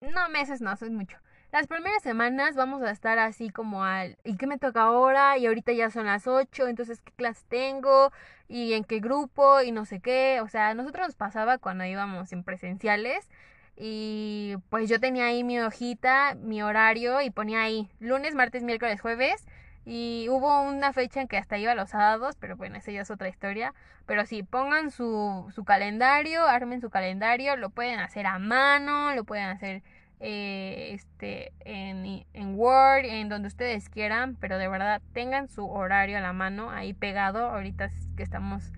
no 0.00 0.28
meses, 0.28 0.60
no, 0.60 0.72
eso 0.72 0.84
es 0.84 0.92
mucho 0.92 1.18
las 1.52 1.66
primeras 1.66 2.02
semanas 2.02 2.56
vamos 2.56 2.82
a 2.82 2.90
estar 2.90 3.18
así 3.18 3.50
como 3.50 3.84
al, 3.84 4.16
¿y 4.24 4.36
qué 4.36 4.46
me 4.46 4.58
toca 4.58 4.82
ahora? 4.82 5.36
Y 5.36 5.46
ahorita 5.46 5.72
ya 5.72 5.90
son 5.90 6.06
las 6.06 6.26
8, 6.26 6.66
entonces 6.66 7.00
¿qué 7.02 7.12
clase 7.12 7.44
tengo? 7.48 8.10
¿Y 8.48 8.72
en 8.72 8.84
qué 8.84 9.00
grupo? 9.00 9.60
Y 9.60 9.70
no 9.70 9.84
sé 9.84 10.00
qué. 10.00 10.40
O 10.42 10.48
sea, 10.48 10.74
nosotros 10.74 11.08
nos 11.08 11.14
pasaba 11.14 11.58
cuando 11.58 11.84
íbamos 11.84 12.32
en 12.32 12.42
presenciales 12.42 13.28
y 13.76 14.54
pues 14.70 14.88
yo 14.88 14.98
tenía 14.98 15.26
ahí 15.26 15.44
mi 15.44 15.60
hojita, 15.60 16.34
mi 16.36 16.62
horario 16.62 17.20
y 17.20 17.30
ponía 17.30 17.62
ahí 17.62 17.90
lunes, 18.00 18.34
martes, 18.34 18.62
miércoles, 18.62 19.00
jueves 19.00 19.46
y 19.84 20.28
hubo 20.30 20.62
una 20.62 20.92
fecha 20.92 21.20
en 21.20 21.28
que 21.28 21.36
hasta 21.36 21.58
iba 21.58 21.74
los 21.74 21.90
sábados, 21.90 22.36
pero 22.38 22.56
bueno, 22.56 22.76
esa 22.76 22.92
ya 22.92 23.02
es 23.02 23.10
otra 23.10 23.28
historia. 23.28 23.74
Pero 24.06 24.26
sí, 24.26 24.42
pongan 24.42 24.90
su, 24.90 25.50
su 25.54 25.64
calendario, 25.64 26.46
armen 26.46 26.80
su 26.80 26.90
calendario, 26.90 27.56
lo 27.56 27.70
pueden 27.70 27.98
hacer 28.00 28.26
a 28.26 28.38
mano, 28.38 29.14
lo 29.14 29.24
pueden 29.24 29.46
hacer 29.46 29.82
eh, 30.24 30.90
este, 30.92 31.52
en, 31.64 32.24
en 32.32 32.54
Word, 32.54 33.04
en 33.04 33.28
donde 33.28 33.48
ustedes 33.48 33.88
quieran, 33.88 34.36
pero 34.36 34.56
de 34.56 34.68
verdad 34.68 35.02
tengan 35.12 35.48
su 35.48 35.68
horario 35.68 36.16
a 36.16 36.20
la 36.20 36.32
mano 36.32 36.70
ahí 36.70 36.94
pegado. 36.94 37.46
Ahorita 37.46 37.90
que 38.16 38.22
estamos 38.22 38.72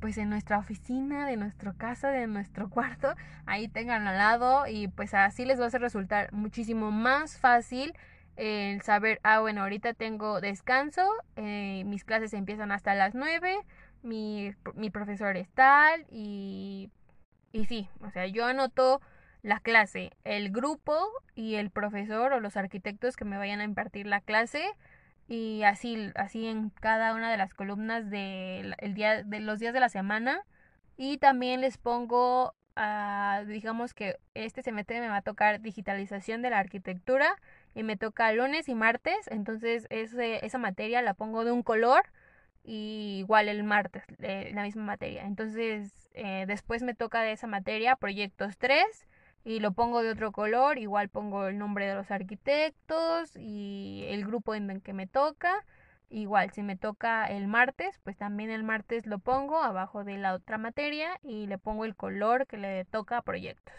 pues 0.00 0.16
en 0.18 0.30
nuestra 0.30 0.56
oficina, 0.56 1.26
de 1.26 1.36
nuestra 1.36 1.72
casa, 1.72 2.10
de 2.10 2.28
nuestro 2.28 2.70
cuarto, 2.70 3.12
ahí 3.44 3.66
tengan 3.66 4.06
al 4.06 4.18
lado 4.18 4.68
y 4.68 4.86
pues 4.86 5.14
así 5.14 5.44
les 5.44 5.60
va 5.60 5.66
a 5.66 5.70
resultar 5.70 6.32
muchísimo 6.32 6.92
más 6.92 7.38
fácil 7.38 7.92
el 8.36 8.80
saber, 8.82 9.18
ah, 9.24 9.40
bueno, 9.40 9.62
ahorita 9.62 9.94
tengo 9.94 10.40
descanso, 10.40 11.02
eh, 11.34 11.82
mis 11.86 12.04
clases 12.04 12.32
empiezan 12.34 12.70
hasta 12.70 12.94
las 12.94 13.16
9, 13.16 13.58
mi, 14.04 14.54
mi 14.74 14.90
profesor 14.90 15.36
es 15.36 15.48
tal 15.50 16.06
y, 16.08 16.88
y 17.50 17.64
sí, 17.64 17.88
o 18.00 18.10
sea, 18.10 18.28
yo 18.28 18.46
anoto 18.46 19.00
la 19.42 19.60
clase, 19.60 20.12
el 20.24 20.50
grupo 20.50 20.96
y 21.34 21.56
el 21.56 21.70
profesor 21.70 22.32
o 22.32 22.40
los 22.40 22.56
arquitectos 22.56 23.16
que 23.16 23.24
me 23.24 23.38
vayan 23.38 23.60
a 23.60 23.64
impartir 23.64 24.06
la 24.06 24.20
clase 24.20 24.62
y 25.28 25.62
así, 25.62 26.10
así 26.16 26.46
en 26.46 26.70
cada 26.70 27.14
una 27.14 27.30
de 27.30 27.36
las 27.36 27.54
columnas 27.54 28.10
de, 28.10 28.74
el 28.78 28.94
día, 28.94 29.22
de 29.22 29.40
los 29.40 29.58
días 29.58 29.74
de 29.74 29.80
la 29.80 29.88
semana 29.88 30.44
y 30.96 31.18
también 31.18 31.60
les 31.60 31.78
pongo, 31.78 32.54
uh, 32.76 33.46
digamos 33.46 33.94
que 33.94 34.16
este 34.34 34.62
semestre 34.62 35.00
me 35.00 35.08
va 35.08 35.18
a 35.18 35.22
tocar 35.22 35.60
digitalización 35.60 36.42
de 36.42 36.50
la 36.50 36.58
arquitectura 36.58 37.36
y 37.74 37.84
me 37.84 37.96
toca 37.96 38.32
lunes 38.32 38.68
y 38.68 38.74
martes, 38.74 39.28
entonces 39.28 39.86
ese, 39.90 40.44
esa 40.44 40.58
materia 40.58 41.02
la 41.02 41.14
pongo 41.14 41.44
de 41.44 41.52
un 41.52 41.62
color 41.62 42.02
y 42.64 43.18
igual 43.20 43.48
el 43.48 43.64
martes, 43.64 44.02
eh, 44.20 44.50
la 44.54 44.62
misma 44.62 44.84
materia. 44.84 45.24
Entonces 45.24 46.10
eh, 46.14 46.44
después 46.46 46.82
me 46.82 46.94
toca 46.94 47.22
de 47.22 47.32
esa 47.32 47.46
materia 47.46 47.96
proyectos 47.96 48.58
3 48.58 48.84
y 49.48 49.60
lo 49.60 49.72
pongo 49.72 50.02
de 50.02 50.10
otro 50.10 50.30
color, 50.30 50.76
igual 50.76 51.08
pongo 51.08 51.46
el 51.46 51.56
nombre 51.56 51.86
de 51.86 51.94
los 51.94 52.10
arquitectos 52.10 53.34
y 53.34 54.04
el 54.08 54.26
grupo 54.26 54.54
en 54.54 54.68
el 54.68 54.82
que 54.82 54.92
me 54.92 55.06
toca. 55.06 55.64
Igual, 56.10 56.50
si 56.52 56.62
me 56.62 56.76
toca 56.76 57.24
el 57.24 57.48
martes, 57.48 57.98
pues 58.04 58.18
también 58.18 58.50
el 58.50 58.62
martes 58.62 59.06
lo 59.06 59.18
pongo 59.20 59.62
abajo 59.62 60.04
de 60.04 60.18
la 60.18 60.34
otra 60.34 60.58
materia 60.58 61.18
y 61.22 61.46
le 61.46 61.56
pongo 61.56 61.86
el 61.86 61.96
color 61.96 62.46
que 62.46 62.58
le 62.58 62.84
toca 62.84 63.16
a 63.16 63.22
proyectos. 63.22 63.74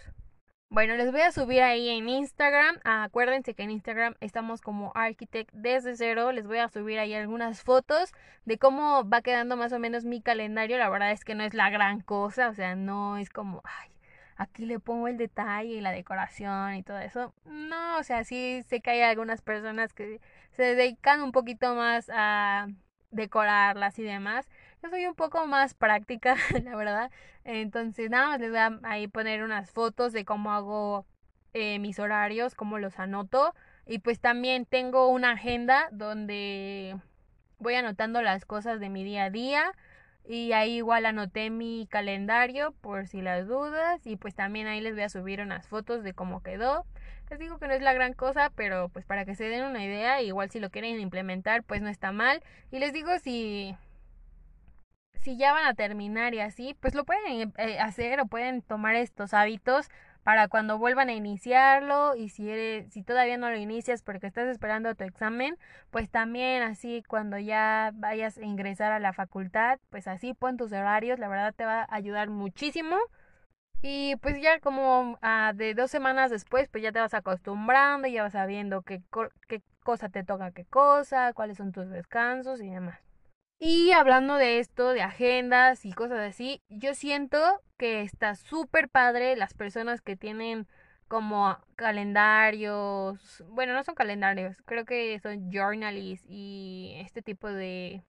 Bueno, 0.69 0.95
les 0.95 1.11
voy 1.11 1.21
a 1.21 1.31
subir 1.31 1.61
ahí 1.61 1.88
en 1.89 2.09
Instagram. 2.09 2.79
acuérdense 2.83 3.53
que 3.53 3.61
en 3.61 3.69
Instagram 3.69 4.15
estamos 4.21 4.61
como 4.61 4.91
Architect 4.95 5.51
desde 5.53 5.95
cero. 5.95 6.31
Les 6.31 6.47
voy 6.47 6.57
a 6.57 6.69
subir 6.69 6.97
ahí 6.97 7.13
algunas 7.13 7.61
fotos 7.61 8.11
de 8.43 8.57
cómo 8.57 9.07
va 9.07 9.21
quedando 9.21 9.55
más 9.55 9.71
o 9.71 9.77
menos 9.77 10.03
mi 10.03 10.19
calendario. 10.19 10.79
La 10.79 10.89
verdad 10.89 11.11
es 11.11 11.23
que 11.23 11.35
no 11.35 11.43
es 11.43 11.53
la 11.53 11.69
gran 11.69 12.01
cosa. 12.01 12.49
O 12.49 12.55
sea, 12.55 12.75
no 12.75 13.17
es 13.17 13.29
como, 13.29 13.61
ay, 13.63 13.91
aquí 14.39 14.65
le 14.65 14.79
pongo 14.79 15.10
el 15.10 15.17
detalle 15.17 15.74
y 15.74 15.81
la 15.81 15.91
decoración 15.91 16.75
y 16.75 16.84
todo 16.84 16.98
eso. 16.98 17.34
No, 17.46 17.98
o 18.00 18.03
sea, 18.03 18.24
sí 18.24 18.63
sé 18.67 18.79
que 18.79 18.91
hay 18.91 19.01
algunas 19.01 19.41
personas 19.41 19.93
que 19.93 20.22
se 20.51 20.63
dedican 20.63 21.22
un 21.22 21.34
poquito 21.34 21.75
más 21.75 22.10
a 22.12 22.67
decorarlas 23.12 24.00
y 24.00 24.03
demás. 24.03 24.50
Yo 24.81 24.89
soy 24.89 25.05
un 25.05 25.15
poco 25.15 25.46
más 25.46 25.74
práctica, 25.74 26.36
la 26.63 26.75
verdad. 26.77 27.12
Entonces, 27.43 28.10
nada 28.10 28.29
más 28.29 28.39
les 28.39 28.50
voy 28.50 28.60
a 28.60 29.08
poner 29.12 29.43
unas 29.43 29.72
fotos 29.72 30.13
de 30.13 30.24
cómo 30.24 30.53
hago 30.53 31.05
eh, 31.53 31.77
mis 31.79 32.00
horarios, 32.00 32.55
cómo 32.55 32.79
los 32.79 32.98
anoto. 32.98 33.53
Y 33.86 34.00
pues 34.00 34.22
también 34.22 34.65
tengo 34.65 35.10
una 35.10 35.31
agenda 35.31 35.89
donde 35.91 36.96
voy 37.58 37.75
anotando 37.75 38.22
las 38.22 38.46
cosas 38.46 38.79
de 38.79 38.88
mi 38.88 39.03
día 39.03 39.25
a 39.25 39.29
día. 39.31 39.74
Y 40.25 40.51
ahí 40.53 40.77
igual 40.77 41.05
anoté 41.05 41.49
mi 41.49 41.88
calendario 41.89 42.73
por 42.81 43.07
si 43.07 43.21
las 43.21 43.47
dudas. 43.47 44.05
Y 44.05 44.15
pues 44.15 44.35
también 44.35 44.67
ahí 44.67 44.81
les 44.81 44.93
voy 44.93 45.03
a 45.03 45.09
subir 45.09 45.41
unas 45.41 45.67
fotos 45.67 46.03
de 46.03 46.13
cómo 46.13 46.43
quedó. 46.43 46.85
Les 47.29 47.39
digo 47.39 47.59
que 47.59 47.67
no 47.67 47.73
es 47.73 47.81
la 47.81 47.93
gran 47.93 48.13
cosa, 48.13 48.51
pero 48.55 48.89
pues 48.89 49.05
para 49.05 49.25
que 49.25 49.35
se 49.35 49.45
den 49.45 49.63
una 49.63 49.83
idea, 49.83 50.21
igual 50.21 50.49
si 50.49 50.59
lo 50.59 50.71
quieren 50.71 50.99
implementar, 50.99 51.63
pues 51.63 51.81
no 51.81 51.89
está 51.89 52.11
mal. 52.11 52.43
Y 52.71 52.79
les 52.79 52.93
digo 52.93 53.11
si 53.19 53.75
si 55.21 55.38
ya 55.38 55.53
van 55.53 55.65
a 55.65 55.73
terminar 55.73 56.33
y 56.33 56.39
así, 56.39 56.75
pues 56.79 56.95
lo 56.95 57.03
pueden 57.03 57.53
eh, 57.57 57.79
hacer 57.79 58.19
o 58.21 58.25
pueden 58.25 58.61
tomar 58.61 58.95
estos 58.95 59.33
hábitos 59.33 59.89
para 60.23 60.47
cuando 60.47 60.77
vuelvan 60.77 61.09
a 61.09 61.13
iniciarlo 61.13 62.15
y 62.15 62.29
si 62.29 62.49
eres 62.49 62.91
si 62.93 63.03
todavía 63.03 63.38
no 63.38 63.49
lo 63.49 63.57
inicias 63.57 64.03
porque 64.03 64.27
estás 64.27 64.47
esperando 64.47 64.93
tu 64.95 65.03
examen, 65.03 65.57
pues 65.91 66.09
también 66.09 66.61
así 66.63 67.03
cuando 67.07 67.38
ya 67.38 67.91
vayas 67.95 68.38
a 68.38 68.45
ingresar 68.45 68.91
a 68.91 68.99
la 68.99 69.13
facultad, 69.13 69.79
pues 69.89 70.07
así 70.07 70.33
pon 70.33 70.57
tus 70.57 70.71
horarios, 70.71 71.19
la 71.19 71.27
verdad 71.27 71.53
te 71.55 71.65
va 71.65 71.81
a 71.81 71.95
ayudar 71.95 72.29
muchísimo. 72.29 72.97
Y 73.81 74.17
pues 74.17 74.41
ya 74.41 74.59
como 74.59 75.17
ah, 75.21 75.53
de 75.55 75.73
dos 75.73 75.89
semanas 75.89 76.31
después, 76.31 76.67
pues 76.69 76.83
ya 76.83 76.91
te 76.91 76.99
vas 76.99 77.13
acostumbrando, 77.13 78.07
ya 78.09 78.23
vas 78.23 78.33
sabiendo 78.33 78.81
qué, 78.81 79.01
qué 79.47 79.61
cosa 79.83 80.09
te 80.09 80.23
toca 80.23 80.51
qué 80.51 80.65
cosa, 80.65 81.33
cuáles 81.33 81.57
son 81.57 81.71
tus 81.71 81.89
descansos 81.89 82.61
y 82.61 82.69
demás. 82.69 83.09
Y 83.60 83.92
hablando 83.92 84.36
de 84.36 84.60
esto, 84.60 84.94
de 84.94 85.01
agendas 85.01 85.86
y 85.86 85.92
cosas 85.92 86.20
así, 86.20 86.62
yo 86.70 86.94
siento 86.96 87.38
que 87.78 88.01
está 88.04 88.36
súper 88.36 88.89
padre 88.89 89.36
las 89.36 89.54
personas 89.54 90.01
que 90.01 90.16
tienen 90.16 90.68
como 91.10 91.58
calendarios, 91.75 93.44
bueno, 93.50 93.74
no 93.74 93.84
son 93.84 93.96
calendarios, 93.96 94.62
creo 94.66 94.86
que 94.86 95.20
son 95.20 95.51
journalists 95.51 96.25
y 96.30 96.94
este 97.00 97.22
tipo 97.22 97.50
de 97.50 98.04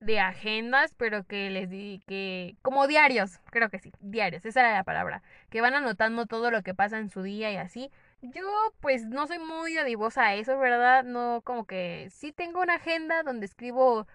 de 0.00 0.18
agendas, 0.18 0.94
pero 0.96 1.24
que 1.24 1.50
les 1.50 1.68
di 1.68 2.02
que 2.06 2.56
como 2.62 2.86
diarios, 2.86 3.38
creo 3.50 3.68
que 3.70 3.78
sí, 3.78 3.92
diarios, 4.00 4.44
esa 4.46 4.60
era 4.60 4.74
la 4.74 4.84
palabra, 4.84 5.22
que 5.50 5.60
van 5.60 5.74
anotando 5.74 6.26
todo 6.26 6.50
lo 6.50 6.62
que 6.62 6.74
pasa 6.74 6.98
en 6.98 7.10
su 7.10 7.22
día 7.22 7.52
y 7.52 7.56
así. 7.56 7.90
Yo 8.22 8.42
pues 8.80 9.06
no 9.06 9.26
soy 9.26 9.38
muy 9.38 9.78
adivosa 9.78 10.26
a 10.26 10.34
eso, 10.34 10.58
¿verdad? 10.58 11.04
No 11.04 11.40
como 11.42 11.66
que 11.66 12.08
sí 12.10 12.32
tengo 12.32 12.60
una 12.60 12.74
agenda 12.74 13.22
donde 13.22 13.46
escribo 13.46 14.06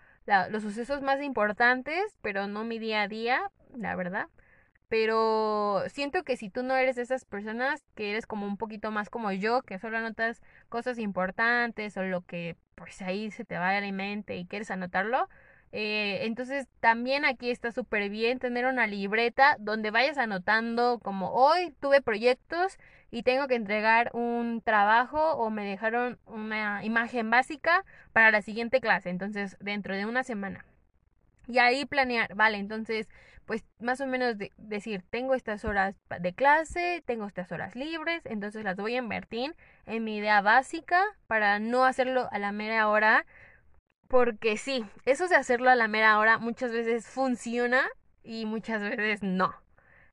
los 0.50 0.64
sucesos 0.64 1.02
más 1.02 1.22
importantes, 1.22 2.18
pero 2.22 2.48
no 2.48 2.64
mi 2.64 2.80
día 2.80 3.04
a 3.04 3.08
día, 3.08 3.52
la 3.76 3.96
verdad. 3.96 4.28
Pero 4.90 5.84
siento 5.90 6.24
que 6.24 6.38
si 6.38 6.50
tú 6.50 6.64
no 6.64 6.76
eres 6.76 6.96
de 6.96 7.02
esas 7.04 7.26
personas, 7.26 7.84
que 7.96 8.12
eres 8.12 8.28
como 8.28 8.46
un 8.46 8.58
poquito 8.58 8.92
más 8.92 9.10
como 9.10 9.32
yo, 9.32 9.64
que 9.64 9.80
solo 9.80 9.98
anotas 9.98 10.42
cosas 10.70 11.00
importantes 11.00 11.98
o 11.98 12.04
lo 12.04 12.22
que 12.22 12.56
pues 12.76 13.02
ahí 13.02 13.32
se 13.32 13.46
te 13.46 13.58
va 13.58 13.70
a 13.70 13.82
la 13.82 13.92
mente 13.92 14.38
y 14.38 14.46
quieres 14.46 14.70
anotarlo, 14.72 15.28
eh, 15.72 16.26
entonces 16.26 16.68
también 16.80 17.26
aquí 17.26 17.50
está 17.50 17.72
súper 17.72 18.10
bien 18.10 18.40
tener 18.40 18.66
una 18.66 18.88
libreta 18.88 19.58
donde 19.60 19.92
vayas 19.92 20.18
anotando 20.18 21.00
como 21.00 21.32
hoy 21.32 21.72
tuve 21.82 22.02
proyectos 22.02 22.78
y 23.12 23.24
tengo 23.24 23.48
que 23.48 23.56
entregar 23.56 24.12
un 24.14 24.62
trabajo 24.62 25.34
o 25.34 25.50
me 25.50 25.66
dejaron 25.66 26.20
una 26.26 26.84
imagen 26.84 27.30
básica 27.30 27.86
para 28.14 28.32
la 28.32 28.42
siguiente 28.42 28.82
clase, 28.82 29.10
entonces 29.10 29.58
dentro 29.60 29.96
de 29.96 30.06
una 30.06 30.24
semana. 30.24 30.66
Y 31.48 31.60
ahí 31.60 31.86
planear, 31.86 32.34
vale, 32.36 32.58
entonces 32.58 33.08
pues 33.46 33.64
más 33.80 34.02
o 34.02 34.08
menos 34.08 34.36
decir, 34.58 35.04
tengo 35.10 35.36
estas 35.36 35.66
horas 35.66 35.96
de 36.20 36.34
clase, 36.34 37.04
tengo 37.06 37.28
estas 37.28 37.52
horas 37.52 37.76
libres, 37.76 38.22
entonces 38.26 38.64
las 38.64 38.76
voy 38.76 38.96
a 38.96 39.00
invertir 39.00 39.56
en 39.86 40.04
mi 40.04 40.18
idea 40.18 40.42
básica 40.42 41.04
para 41.28 41.60
no 41.60 41.86
hacerlo 41.86 42.28
a 42.32 42.40
la 42.40 42.52
mera 42.52 42.90
hora 42.90 43.26
porque 44.08 44.58
sí, 44.58 44.86
eso 45.06 45.28
de 45.28 45.36
hacerlo 45.36 45.70
a 45.70 45.76
la 45.76 45.88
mera 45.88 46.18
hora 46.20 46.38
muchas 46.38 46.72
veces 46.72 47.08
funciona 47.08 47.84
y 48.24 48.46
muchas 48.46 48.82
veces 48.82 49.22
no. 49.24 49.54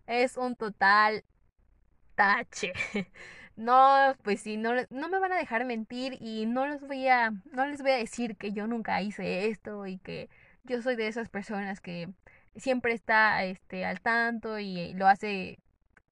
Es 0.06 0.36
un 0.36 0.56
total 0.56 1.24
tache. 2.14 2.72
No, 3.54 4.16
pues 4.22 4.40
sí, 4.40 4.56
no, 4.56 4.72
no 4.88 5.08
me 5.10 5.18
van 5.18 5.32
a 5.32 5.36
dejar 5.36 5.66
mentir 5.66 6.16
y 6.20 6.46
no 6.46 6.66
les 6.66 6.80
voy 6.80 7.06
a, 7.08 7.32
no 7.52 7.66
les 7.66 7.82
voy 7.82 7.90
a 7.90 7.96
decir 7.96 8.36
que 8.36 8.52
yo 8.52 8.66
nunca 8.66 9.02
hice 9.02 9.48
esto 9.48 9.86
y 9.86 9.98
que 9.98 10.30
yo 10.64 10.80
soy 10.80 10.96
de 10.96 11.06
esas 11.08 11.28
personas 11.28 11.80
que 11.80 12.08
siempre 12.56 12.94
está 12.94 13.44
este, 13.44 13.84
al 13.84 14.00
tanto 14.00 14.58
y 14.58 14.94
lo 14.94 15.06
hace 15.06 15.58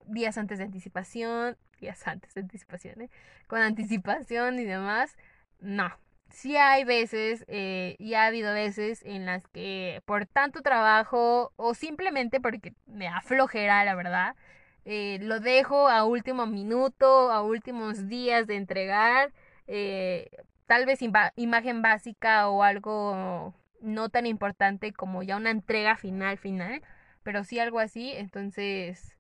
días 0.06 0.38
antes 0.38 0.58
de 0.58 0.64
anticipación, 0.64 1.56
días 1.80 2.06
antes 2.06 2.34
de 2.34 2.42
anticipación, 2.42 3.02
¿eh? 3.02 3.10
con 3.46 3.60
anticipación 3.62 4.58
y 4.58 4.64
demás. 4.64 5.16
No, 5.60 5.90
sí 6.30 6.56
hay 6.56 6.84
veces 6.84 7.44
eh, 7.48 7.96
y 7.98 8.14
ha 8.14 8.26
habido 8.26 8.52
veces 8.54 9.02
en 9.04 9.26
las 9.26 9.46
que 9.48 10.02
por 10.06 10.26
tanto 10.26 10.62
trabajo 10.62 11.52
o 11.56 11.74
simplemente 11.74 12.40
porque 12.40 12.74
me 12.86 13.08
aflojera, 13.08 13.84
la 13.84 13.94
verdad, 13.94 14.36
eh, 14.84 15.18
lo 15.20 15.40
dejo 15.40 15.88
a 15.88 16.04
último 16.04 16.46
minuto, 16.46 17.30
a 17.30 17.42
últimos 17.42 18.08
días 18.08 18.46
de 18.46 18.56
entregar, 18.56 19.32
eh, 19.66 20.30
tal 20.66 20.86
vez 20.86 21.00
imagen 21.36 21.82
básica 21.82 22.48
o 22.48 22.62
algo 22.62 23.54
no 23.80 24.08
tan 24.10 24.26
importante 24.26 24.92
como 24.92 25.22
ya 25.22 25.36
una 25.36 25.50
entrega 25.50 25.96
final, 25.96 26.38
final, 26.38 26.82
pero 27.22 27.44
sí 27.44 27.58
algo 27.58 27.78
así, 27.80 28.12
entonces 28.12 29.16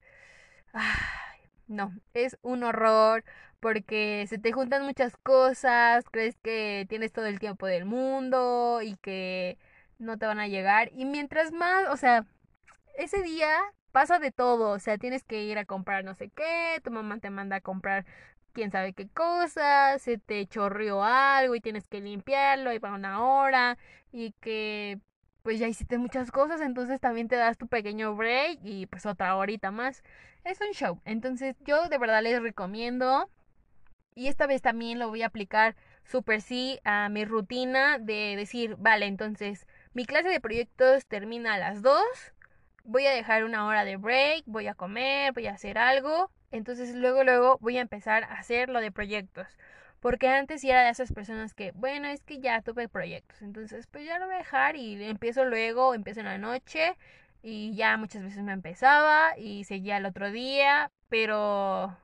Ay, 0.72 1.40
no, 1.68 1.92
es 2.14 2.38
un 2.42 2.62
horror 2.64 3.24
porque 3.60 4.26
se 4.28 4.38
te 4.38 4.52
juntan 4.52 4.84
muchas 4.84 5.16
cosas, 5.16 6.04
crees 6.10 6.36
que 6.38 6.86
tienes 6.88 7.12
todo 7.12 7.26
el 7.26 7.38
tiempo 7.40 7.66
del 7.66 7.84
mundo 7.84 8.80
y 8.82 8.96
que 8.96 9.58
no 9.98 10.18
te 10.18 10.26
van 10.26 10.40
a 10.40 10.48
llegar. 10.48 10.90
Y 10.94 11.04
mientras 11.04 11.52
más, 11.52 11.88
o 11.90 11.96
sea, 11.96 12.24
ese 12.96 13.22
día 13.22 13.52
pasa 13.90 14.18
de 14.18 14.30
todo, 14.32 14.70
o 14.70 14.78
sea, 14.78 14.98
tienes 14.98 15.24
que 15.24 15.42
ir 15.44 15.58
a 15.58 15.64
comprar 15.64 16.04
no 16.04 16.14
sé 16.14 16.30
qué, 16.30 16.80
tu 16.82 16.90
mamá 16.90 17.18
te 17.18 17.30
manda 17.30 17.56
a 17.56 17.60
comprar 17.60 18.06
quién 18.52 18.70
sabe 18.70 18.92
qué 18.92 19.08
cosa, 19.08 19.98
se 19.98 20.18
te 20.18 20.46
chorrió 20.46 21.04
algo 21.04 21.54
y 21.54 21.60
tienes 21.60 21.86
que 21.88 22.00
limpiarlo 22.00 22.72
y 22.72 22.78
va 22.78 22.94
una 22.94 23.22
hora 23.24 23.78
y 24.12 24.32
que 24.40 24.98
pues 25.42 25.58
ya 25.58 25.68
hiciste 25.68 25.98
muchas 25.98 26.30
cosas, 26.30 26.60
entonces 26.60 27.00
también 27.00 27.28
te 27.28 27.36
das 27.36 27.58
tu 27.58 27.66
pequeño 27.66 28.14
break 28.14 28.60
y 28.62 28.86
pues 28.86 29.06
otra 29.06 29.36
horita 29.36 29.70
más. 29.70 30.02
Es 30.44 30.60
un 30.60 30.72
show, 30.72 31.00
entonces 31.04 31.56
yo 31.60 31.88
de 31.88 31.98
verdad 31.98 32.22
les 32.22 32.42
recomiendo 32.42 33.30
y 34.14 34.28
esta 34.28 34.46
vez 34.46 34.62
también 34.62 34.98
lo 34.98 35.08
voy 35.08 35.22
a 35.22 35.26
aplicar 35.26 35.76
súper 36.04 36.42
sí 36.42 36.80
a 36.84 37.08
mi 37.08 37.24
rutina 37.24 37.98
de 37.98 38.34
decir, 38.36 38.76
vale, 38.78 39.06
entonces 39.06 39.66
mi 39.94 40.04
clase 40.04 40.28
de 40.28 40.40
proyectos 40.40 41.06
termina 41.06 41.54
a 41.54 41.58
las 41.58 41.82
2, 41.82 42.02
voy 42.84 43.06
a 43.06 43.12
dejar 43.12 43.44
una 43.44 43.66
hora 43.66 43.84
de 43.84 43.96
break, 43.96 44.44
voy 44.46 44.66
a 44.66 44.74
comer, 44.74 45.32
voy 45.32 45.46
a 45.46 45.52
hacer 45.52 45.78
algo, 45.78 46.30
entonces 46.50 46.94
luego 46.94 47.24
luego 47.24 47.58
voy 47.60 47.78
a 47.78 47.82
empezar 47.82 48.24
a 48.24 48.34
hacer 48.38 48.68
lo 48.68 48.80
de 48.80 48.92
proyectos. 48.92 49.46
Porque 50.00 50.28
antes 50.28 50.62
sí 50.62 50.70
era 50.70 50.84
de 50.84 50.90
esas 50.90 51.12
personas 51.12 51.52
que, 51.52 51.72
bueno, 51.72 52.08
es 52.08 52.22
que 52.22 52.40
ya 52.40 52.62
tuve 52.62 52.88
proyectos, 52.88 53.42
entonces 53.42 53.86
pues 53.86 54.06
ya 54.06 54.18
lo 54.18 54.26
voy 54.26 54.36
a 54.36 54.38
dejar 54.38 54.76
y 54.76 55.02
empiezo 55.04 55.44
luego, 55.44 55.94
empiezo 55.94 56.20
en 56.20 56.26
la 56.26 56.38
noche 56.38 56.96
y 57.42 57.74
ya 57.74 57.96
muchas 57.98 58.22
veces 58.22 58.42
me 58.42 58.52
empezaba 58.52 59.36
y 59.38 59.64
seguía 59.64 59.98
el 59.98 60.06
otro 60.06 60.30
día, 60.30 60.90
pero 61.08 61.96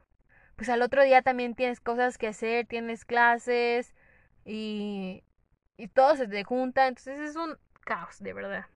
pues 0.57 0.69
al 0.69 0.83
otro 0.83 1.05
día 1.05 1.23
también 1.23 1.55
tienes 1.55 1.81
cosas 1.81 2.19
que 2.19 2.29
hacer, 2.29 2.67
tienes 2.67 3.05
clases 3.05 3.95
y, 4.45 5.25
y 5.77 5.89
todo 5.89 6.17
se 6.17 6.29
te 6.29 6.45
junta, 6.45 6.87
entonces 6.89 7.21
es 7.21 7.37
un 7.37 7.59
caos, 7.85 8.19
de 8.21 8.33
verdad. 8.33 8.67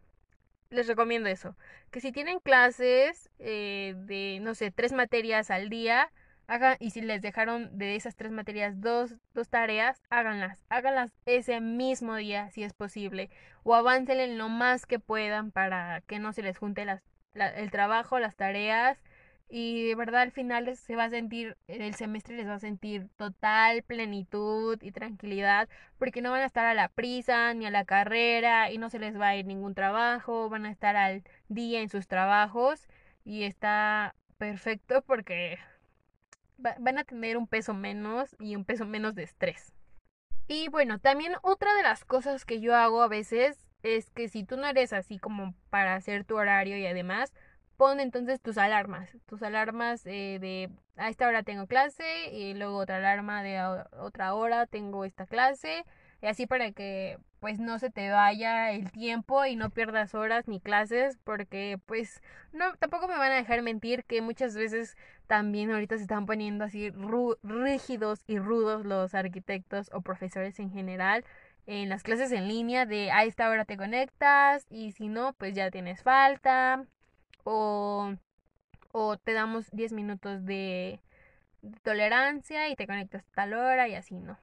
Les 0.70 0.86
recomiendo 0.86 1.28
eso, 1.28 1.56
que 1.90 2.00
si 2.00 2.12
tienen 2.12 2.38
clases 2.38 3.28
eh, 3.40 3.94
de, 3.96 4.38
no 4.40 4.54
sé, 4.54 4.70
tres 4.70 4.92
materias 4.92 5.50
al 5.50 5.68
día, 5.68 6.12
hagan, 6.46 6.76
y 6.78 6.90
si 6.90 7.00
les 7.00 7.22
dejaron 7.22 7.76
de 7.76 7.96
esas 7.96 8.14
tres 8.14 8.30
materias 8.30 8.80
dos, 8.80 9.16
dos 9.34 9.48
tareas, 9.48 10.00
háganlas, 10.10 10.58
háganlas 10.68 11.12
ese 11.26 11.60
mismo 11.60 12.14
día 12.14 12.50
si 12.52 12.62
es 12.62 12.72
posible, 12.72 13.30
o 13.64 13.74
avancen 13.74 14.20
en 14.20 14.38
lo 14.38 14.48
más 14.48 14.86
que 14.86 15.00
puedan 15.00 15.50
para 15.50 16.02
que 16.02 16.20
no 16.20 16.32
se 16.32 16.42
les 16.42 16.56
junte 16.56 16.84
las, 16.84 17.02
el 17.34 17.70
trabajo, 17.72 18.20
las 18.20 18.36
tareas 18.36 19.02
y 19.50 19.88
de 19.88 19.94
verdad 19.96 20.22
al 20.22 20.30
final 20.30 20.76
se 20.76 20.94
va 20.94 21.04
a 21.04 21.10
sentir, 21.10 21.56
el 21.66 21.94
semestre 21.94 22.36
les 22.36 22.46
va 22.46 22.54
a 22.54 22.60
sentir 22.60 23.08
total 23.16 23.82
plenitud 23.82 24.78
y 24.80 24.92
tranquilidad 24.92 25.68
porque 25.98 26.22
no 26.22 26.30
van 26.30 26.42
a 26.42 26.46
estar 26.46 26.66
a 26.66 26.74
la 26.74 26.88
prisa 26.88 27.52
ni 27.54 27.66
a 27.66 27.70
la 27.70 27.84
carrera 27.84 28.70
y 28.70 28.78
no 28.78 28.90
se 28.90 29.00
les 29.00 29.18
va 29.18 29.28
a 29.28 29.36
ir 29.36 29.46
ningún 29.46 29.74
trabajo, 29.74 30.48
van 30.48 30.66
a 30.66 30.70
estar 30.70 30.96
al 30.96 31.24
día 31.48 31.80
en 31.80 31.88
sus 31.88 32.06
trabajos 32.06 32.88
y 33.24 33.42
está 33.42 34.14
perfecto 34.38 35.02
porque 35.02 35.58
van 36.56 36.98
a 36.98 37.04
tener 37.04 37.36
un 37.36 37.48
peso 37.48 37.74
menos 37.74 38.36
y 38.38 38.54
un 38.54 38.64
peso 38.64 38.86
menos 38.86 39.14
de 39.14 39.24
estrés. 39.24 39.74
Y 40.46 40.68
bueno, 40.68 40.98
también 40.98 41.34
otra 41.42 41.74
de 41.74 41.82
las 41.82 42.04
cosas 42.04 42.44
que 42.44 42.60
yo 42.60 42.76
hago 42.76 43.02
a 43.02 43.08
veces 43.08 43.66
es 43.82 44.10
que 44.10 44.28
si 44.28 44.44
tú 44.44 44.56
no 44.56 44.66
eres 44.66 44.92
así 44.92 45.18
como 45.18 45.54
para 45.70 45.94
hacer 45.94 46.24
tu 46.24 46.36
horario 46.36 46.76
y 46.76 46.86
además, 46.86 47.32
pon 47.80 47.98
entonces 47.98 48.42
tus 48.42 48.58
alarmas, 48.58 49.08
tus 49.24 49.42
alarmas 49.42 50.04
eh, 50.04 50.36
de 50.38 50.68
a 50.98 51.08
esta 51.08 51.26
hora 51.26 51.42
tengo 51.42 51.66
clase 51.66 52.30
y 52.30 52.52
luego 52.52 52.76
otra 52.76 52.98
alarma 52.98 53.42
de 53.42 53.58
otra 53.98 54.34
hora 54.34 54.66
tengo 54.66 55.06
esta 55.06 55.24
clase 55.24 55.86
y 56.20 56.26
así 56.26 56.46
para 56.46 56.72
que 56.72 57.16
pues 57.38 57.58
no 57.58 57.78
se 57.78 57.88
te 57.88 58.10
vaya 58.10 58.70
el 58.72 58.92
tiempo 58.92 59.46
y 59.46 59.56
no 59.56 59.70
pierdas 59.70 60.14
horas 60.14 60.46
ni 60.46 60.60
clases 60.60 61.16
porque 61.24 61.78
pues 61.86 62.20
no 62.52 62.74
tampoco 62.74 63.08
me 63.08 63.16
van 63.16 63.32
a 63.32 63.36
dejar 63.36 63.62
mentir 63.62 64.04
que 64.04 64.20
muchas 64.20 64.54
veces 64.54 64.94
también 65.26 65.70
ahorita 65.70 65.96
se 65.96 66.02
están 66.02 66.26
poniendo 66.26 66.64
así 66.64 66.92
rígidos 67.42 68.24
y 68.26 68.38
rudos 68.38 68.84
los 68.84 69.14
arquitectos 69.14 69.88
o 69.94 70.02
profesores 70.02 70.58
en 70.60 70.70
general 70.70 71.24
en 71.66 71.88
las 71.88 72.02
clases 72.02 72.30
en 72.32 72.46
línea 72.46 72.84
de 72.84 73.10
a 73.10 73.24
esta 73.24 73.48
hora 73.48 73.64
te 73.64 73.78
conectas 73.78 74.66
y 74.68 74.92
si 74.92 75.08
no 75.08 75.32
pues 75.32 75.54
ya 75.54 75.70
tienes 75.70 76.02
falta 76.02 76.84
o, 77.44 78.14
o 78.92 79.16
te 79.18 79.32
damos 79.32 79.70
10 79.72 79.92
minutos 79.92 80.44
de, 80.44 81.00
tolerancia 81.82 82.68
y 82.68 82.76
te 82.76 82.86
conectas 82.86 83.22
a 83.22 83.34
tal 83.34 83.54
hora 83.54 83.88
y 83.88 83.94
así, 83.94 84.18
¿no? 84.18 84.38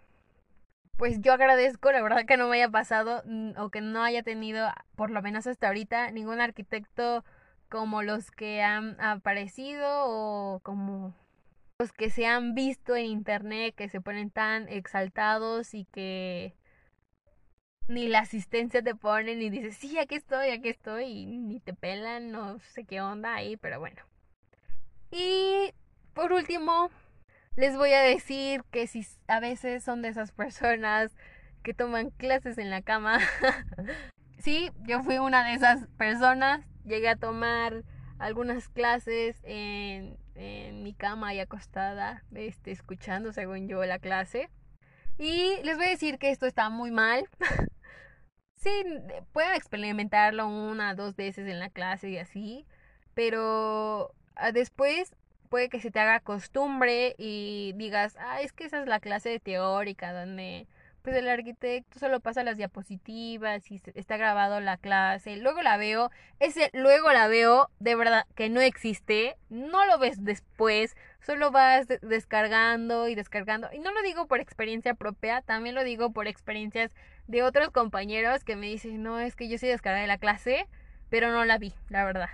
Pues 0.98 1.22
yo 1.22 1.34
agradezco, 1.34 1.92
la 1.92 2.02
verdad 2.02 2.26
que 2.26 2.38
no 2.38 2.48
me 2.48 2.58
haya 2.58 2.70
pasado 2.70 3.24
o 3.58 3.70
que 3.70 3.82
no 3.82 4.04
haya 4.04 4.24
tenido, 4.24 4.68
por 4.96 5.12
lo 5.12 5.22
menos 5.22 5.46
hasta 5.46 5.68
ahorita, 5.68 6.10
ningún 6.12 6.42
arquitecto 6.42 7.24
como 7.70 8.02
los 8.02 8.32
que 8.32 8.64
han 8.64 9.00
aparecido 9.00 9.88
o 10.08 10.60
como 10.62 11.14
los 11.78 11.92
que 11.92 12.10
se 12.10 12.26
han 12.26 12.56
visto 12.56 12.96
en 12.96 13.06
internet 13.06 13.76
que 13.76 13.90
se 13.90 14.02
ponen 14.02 14.32
tan 14.32 14.68
exaltados 14.70 15.76
y 15.76 15.86
que 15.86 16.56
ni 17.88 18.08
la 18.08 18.20
asistencia 18.20 18.82
te 18.82 18.96
pone, 18.96 19.36
ni 19.36 19.50
dices, 19.50 19.78
sí, 19.78 19.98
aquí 19.98 20.16
estoy, 20.16 20.50
aquí 20.50 20.70
estoy, 20.70 21.06
y 21.06 21.26
ni 21.26 21.60
te 21.60 21.74
pelan, 21.74 22.32
no 22.32 22.60
sé 22.60 22.86
qué 22.86 23.02
onda 23.02 23.36
ahí, 23.36 23.58
pero 23.58 23.80
bueno. 23.80 24.02
Y 25.12 25.74
por 26.14 26.34
último, 26.34 26.90
les 27.56 27.78
voy 27.78 27.94
a 27.94 28.02
decir 28.02 28.64
que 28.72 28.88
si 28.88 29.06
a 29.28 29.40
veces 29.40 29.84
son 29.84 30.02
de 30.02 30.10
esas 30.10 30.32
personas 30.32 31.16
que 31.64 31.74
toman 31.74 32.10
clases 32.12 32.58
en 32.58 32.70
la 32.70 32.82
cama, 32.82 33.20
sí, 34.40 34.72
yo 34.84 35.02
fui 35.04 35.18
una 35.18 35.48
de 35.48 35.54
esas 35.54 35.88
personas, 35.98 36.66
llegué 36.86 37.10
a 37.10 37.16
tomar 37.16 37.84
algunas 38.20 38.68
clases 38.68 39.38
en, 39.44 40.18
en 40.36 40.84
mi 40.84 40.94
cama 40.94 41.34
y 41.34 41.40
acostada, 41.40 42.24
este, 42.34 42.72
escuchando 42.72 43.32
según 43.32 43.68
yo 43.68 43.84
la 43.86 44.00
clase. 44.00 44.50
Y 45.18 45.58
les 45.64 45.78
voy 45.78 45.88
a 45.88 45.90
decir 45.90 46.20
que 46.20 46.32
esto 46.32 46.46
está 46.46 46.70
muy 46.70 46.92
mal. 46.92 47.28
sí, 48.58 48.70
pueden 49.34 49.56
experimentarlo 49.56 50.48
una, 50.48 50.96
dos 50.96 51.16
veces 51.16 51.48
en 51.48 51.60
la 51.60 51.70
clase 51.70 52.10
y 52.10 52.18
así, 52.18 52.66
pero 53.14 54.14
ah, 54.36 54.52
después 54.52 55.14
puede 55.50 55.70
que 55.70 55.80
se 55.80 55.92
te 55.92 56.00
haga 56.00 56.20
costumbre 56.20 57.16
y 57.18 57.74
digas, 57.78 58.16
ah, 58.20 58.42
es 58.42 58.54
que 58.54 58.66
esa 58.66 58.82
es 58.82 58.88
la 58.88 59.00
clase 59.00 59.40
teórica 59.40 60.14
donde 60.14 60.68
pues 61.08 61.16
el 61.16 61.30
arquitecto 61.30 62.00
solo 62.00 62.20
pasa 62.20 62.44
las 62.44 62.58
diapositivas 62.58 63.72
y 63.72 63.82
está 63.96 64.18
grabado 64.18 64.60
la 64.60 64.76
clase, 64.76 65.38
luego 65.38 65.62
la 65.62 65.78
veo, 65.78 66.12
ese 66.42 66.70
luego 66.74 67.14
la 67.14 67.30
veo, 67.30 67.70
de 67.80 67.96
verdad 67.96 68.26
que 68.36 68.50
no 68.50 68.60
existe, 68.60 69.38
no 69.50 69.86
lo 69.86 70.00
ves 70.00 70.26
después, 70.26 70.98
solo 71.22 71.50
vas 71.50 71.88
descargando 72.02 73.08
y 73.08 73.16
descargando, 73.16 73.70
y 73.72 73.80
no 73.80 73.94
lo 73.94 74.02
digo 74.02 74.28
por 74.28 74.42
experiencia 74.42 74.96
propia, 74.96 75.42
también 75.44 75.76
lo 75.76 75.86
digo 75.86 76.12
por 76.12 76.28
experiencias 76.28 76.94
de 77.28 77.44
otros 77.44 77.70
compañeros 77.70 78.44
que 78.44 78.56
me 78.56 78.68
dicen, 78.68 79.04
no, 79.04 79.20
es 79.20 79.36
que 79.36 79.50
yo 79.50 79.58
sí 79.58 79.68
descargué 79.68 80.08
la 80.08 80.18
clase, 80.18 80.68
pero 81.10 81.32
no 81.32 81.46
la 81.46 81.58
vi, 81.58 81.74
la 81.90 82.06
verdad. 82.06 82.30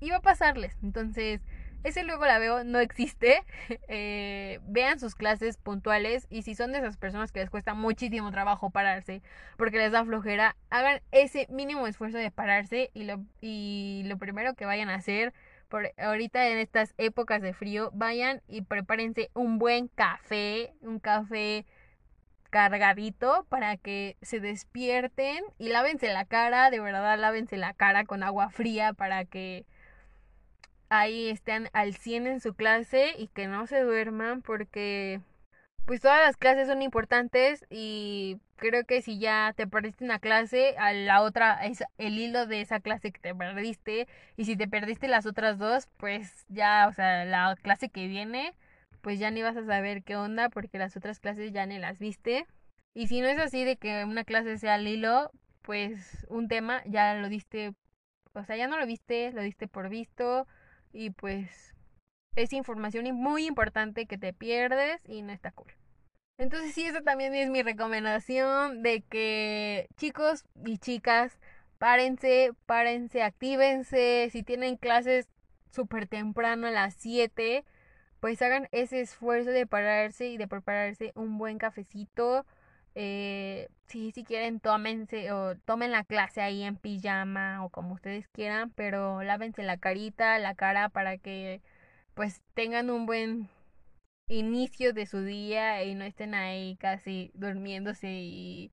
Iba 0.00 0.16
a 0.16 0.22
pasarles, 0.22 0.76
entonces 0.82 1.40
ese 1.84 2.02
luego 2.02 2.26
la 2.26 2.38
veo, 2.38 2.64
no 2.64 2.80
existe. 2.80 3.42
Eh, 3.90 4.60
vean 4.64 4.98
sus 4.98 5.14
clases 5.14 5.56
puntuales 5.56 6.26
y 6.30 6.42
si 6.42 6.54
son 6.54 6.72
de 6.72 6.78
esas 6.78 6.96
personas 6.98 7.32
que 7.32 7.40
les 7.40 7.48
cuesta 7.48 7.72
muchísimo 7.74 8.30
trabajo 8.30 8.70
pararse 8.70 9.22
porque 9.56 9.78
les 9.78 9.92
da 9.92 10.04
flojera, 10.04 10.56
hagan 10.68 11.00
ese 11.10 11.46
mínimo 11.50 11.86
esfuerzo 11.86 12.18
de 12.18 12.30
pararse 12.30 12.90
y 12.92 13.04
lo, 13.04 13.20
y 13.40 14.02
lo 14.06 14.18
primero 14.18 14.54
que 14.54 14.66
vayan 14.66 14.90
a 14.90 14.96
hacer 14.96 15.32
por 15.68 15.90
ahorita 15.96 16.48
en 16.48 16.58
estas 16.58 16.94
épocas 16.98 17.40
de 17.40 17.54
frío, 17.54 17.90
vayan 17.94 18.42
y 18.46 18.62
prepárense 18.62 19.30
un 19.34 19.58
buen 19.58 19.88
café, 19.88 20.72
un 20.82 20.98
café 20.98 21.64
cargadito 22.50 23.46
para 23.48 23.76
que 23.76 24.16
se 24.22 24.40
despierten 24.40 25.44
y 25.58 25.68
lávense 25.68 26.12
la 26.12 26.24
cara, 26.24 26.70
de 26.70 26.80
verdad 26.80 27.18
lávense 27.18 27.56
la 27.56 27.74
cara 27.74 28.04
con 28.04 28.22
agua 28.22 28.50
fría 28.50 28.92
para 28.92 29.24
que 29.24 29.66
ahí 30.88 31.28
estén 31.28 31.68
al 31.72 31.94
100 31.94 32.26
en 32.26 32.40
su 32.40 32.54
clase 32.54 33.14
y 33.18 33.28
que 33.28 33.46
no 33.46 33.66
se 33.66 33.80
duerman 33.80 34.42
porque 34.42 35.20
pues 35.88 36.02
todas 36.02 36.20
las 36.20 36.36
clases 36.36 36.68
son 36.68 36.82
importantes 36.82 37.64
y 37.70 38.38
creo 38.56 38.84
que 38.84 39.00
si 39.00 39.18
ya 39.18 39.54
te 39.56 39.66
perdiste 39.66 40.04
una 40.04 40.18
clase, 40.18 40.76
a 40.78 40.92
la 40.92 41.22
otra 41.22 41.64
es 41.64 41.82
el 41.96 42.18
hilo 42.18 42.46
de 42.46 42.60
esa 42.60 42.80
clase 42.80 43.10
que 43.10 43.20
te 43.20 43.34
perdiste 43.34 44.06
y 44.36 44.44
si 44.44 44.56
te 44.56 44.68
perdiste 44.68 45.08
las 45.08 45.24
otras 45.24 45.58
dos, 45.58 45.88
pues 45.96 46.44
ya, 46.48 46.88
o 46.90 46.92
sea, 46.92 47.24
la 47.24 47.56
clase 47.62 47.88
que 47.88 48.06
viene, 48.06 48.54
pues 49.00 49.18
ya 49.18 49.30
ni 49.30 49.42
vas 49.42 49.56
a 49.56 49.64
saber 49.64 50.02
qué 50.02 50.16
onda 50.16 50.48
porque 50.48 50.78
las 50.78 50.96
otras 50.96 51.20
clases 51.20 51.52
ya 51.52 51.66
ni 51.66 51.78
las 51.78 51.98
viste. 51.98 52.46
Y 52.94 53.08
si 53.08 53.20
no 53.20 53.28
es 53.28 53.38
así 53.38 53.64
de 53.64 53.76
que 53.76 54.04
una 54.04 54.24
clase 54.24 54.58
sea 54.58 54.76
el 54.76 54.88
hilo, 54.88 55.30
pues 55.62 56.26
un 56.28 56.48
tema 56.48 56.82
ya 56.86 57.14
lo 57.14 57.28
diste, 57.28 57.74
o 58.32 58.44
sea, 58.44 58.56
ya 58.56 58.66
no 58.66 58.78
lo 58.78 58.86
viste, 58.86 59.32
lo 59.32 59.42
diste 59.42 59.68
por 59.68 59.88
visto 59.88 60.46
y 60.92 61.10
pues 61.10 61.74
es 62.36 62.52
información 62.52 63.04
muy 63.14 63.46
importante 63.46 64.06
que 64.06 64.18
te 64.18 64.32
pierdes 64.32 65.00
y 65.04 65.22
no 65.22 65.32
está 65.32 65.52
cool. 65.52 65.72
Entonces 66.38 66.72
sí, 66.72 66.84
esa 66.84 67.02
también 67.02 67.34
es 67.34 67.50
mi 67.50 67.62
recomendación 67.62 68.82
de 68.82 69.02
que 69.02 69.88
chicos 69.96 70.44
y 70.64 70.78
chicas, 70.78 71.38
párense, 71.78 72.52
párense, 72.64 73.22
actívense. 73.22 74.28
Si 74.30 74.44
tienen 74.44 74.76
clases 74.76 75.28
súper 75.70 76.06
temprano 76.06 76.68
a 76.68 76.70
las 76.70 76.94
7, 76.94 77.64
pues 78.20 78.40
hagan 78.42 78.68
ese 78.72 79.00
esfuerzo 79.00 79.50
de 79.50 79.66
pararse 79.66 80.28
y 80.28 80.36
de 80.38 80.48
prepararse 80.48 81.12
un 81.14 81.38
buen 81.38 81.58
cafecito. 81.58 82.46
Eh, 82.94 83.68
si 83.86 84.12
quieren, 84.24 84.60
tómense 84.60 85.32
o 85.32 85.56
tomen 85.56 85.92
la 85.92 86.04
clase 86.04 86.40
ahí 86.42 86.62
en 86.62 86.76
pijama 86.76 87.64
o 87.64 87.70
como 87.70 87.94
ustedes 87.94 88.28
quieran, 88.28 88.70
pero 88.70 89.22
lávense 89.22 89.62
la 89.62 89.78
carita, 89.78 90.38
la 90.38 90.54
cara 90.54 90.88
para 90.88 91.18
que 91.18 91.62
pues 92.14 92.42
tengan 92.54 92.90
un 92.90 93.06
buen 93.06 93.48
inicio 94.28 94.92
de 94.92 95.06
su 95.06 95.22
día 95.24 95.84
y 95.84 95.94
no 95.94 96.04
estén 96.04 96.34
ahí 96.34 96.76
casi 96.76 97.30
durmiéndose 97.34 98.08
y... 98.10 98.72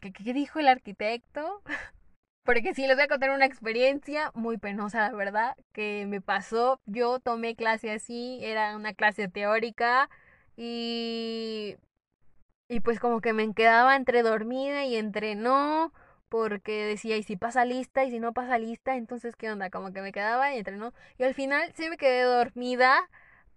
¿Qué, 0.00 0.12
qué 0.12 0.32
dijo 0.32 0.58
el 0.60 0.68
arquitecto? 0.68 1.62
Porque 2.44 2.74
sí, 2.74 2.86
les 2.86 2.96
voy 2.96 3.04
a 3.04 3.08
contar 3.08 3.30
una 3.30 3.46
experiencia 3.46 4.30
muy 4.34 4.58
penosa, 4.58 5.08
la 5.10 5.16
verdad, 5.16 5.56
que 5.72 6.06
me 6.08 6.20
pasó. 6.20 6.80
Yo 6.86 7.20
tomé 7.20 7.54
clase 7.54 7.92
así, 7.92 8.40
era 8.42 8.76
una 8.76 8.94
clase 8.94 9.28
teórica 9.28 10.08
y... 10.56 11.76
Y 12.68 12.80
pues 12.80 13.00
como 13.00 13.20
que 13.20 13.32
me 13.32 13.52
quedaba 13.54 13.96
entre 13.96 14.22
dormida 14.22 14.84
y 14.84 14.96
entre 14.96 15.34
no, 15.34 15.92
porque 16.28 16.84
decía, 16.84 17.16
y 17.16 17.22
si 17.24 17.36
pasa 17.36 17.64
lista, 17.64 18.04
y 18.04 18.10
si 18.12 18.20
no 18.20 18.32
pasa 18.32 18.58
lista, 18.58 18.96
entonces 18.96 19.36
¿qué 19.36 19.50
onda? 19.50 19.70
Como 19.70 19.92
que 19.92 20.02
me 20.02 20.12
quedaba 20.12 20.54
y 20.54 20.58
entre 20.58 20.76
no. 20.76 20.92
Y 21.18 21.24
al 21.24 21.34
final 21.34 21.72
sí 21.74 21.88
me 21.90 21.96
quedé 21.96 22.22
dormida 22.22 23.08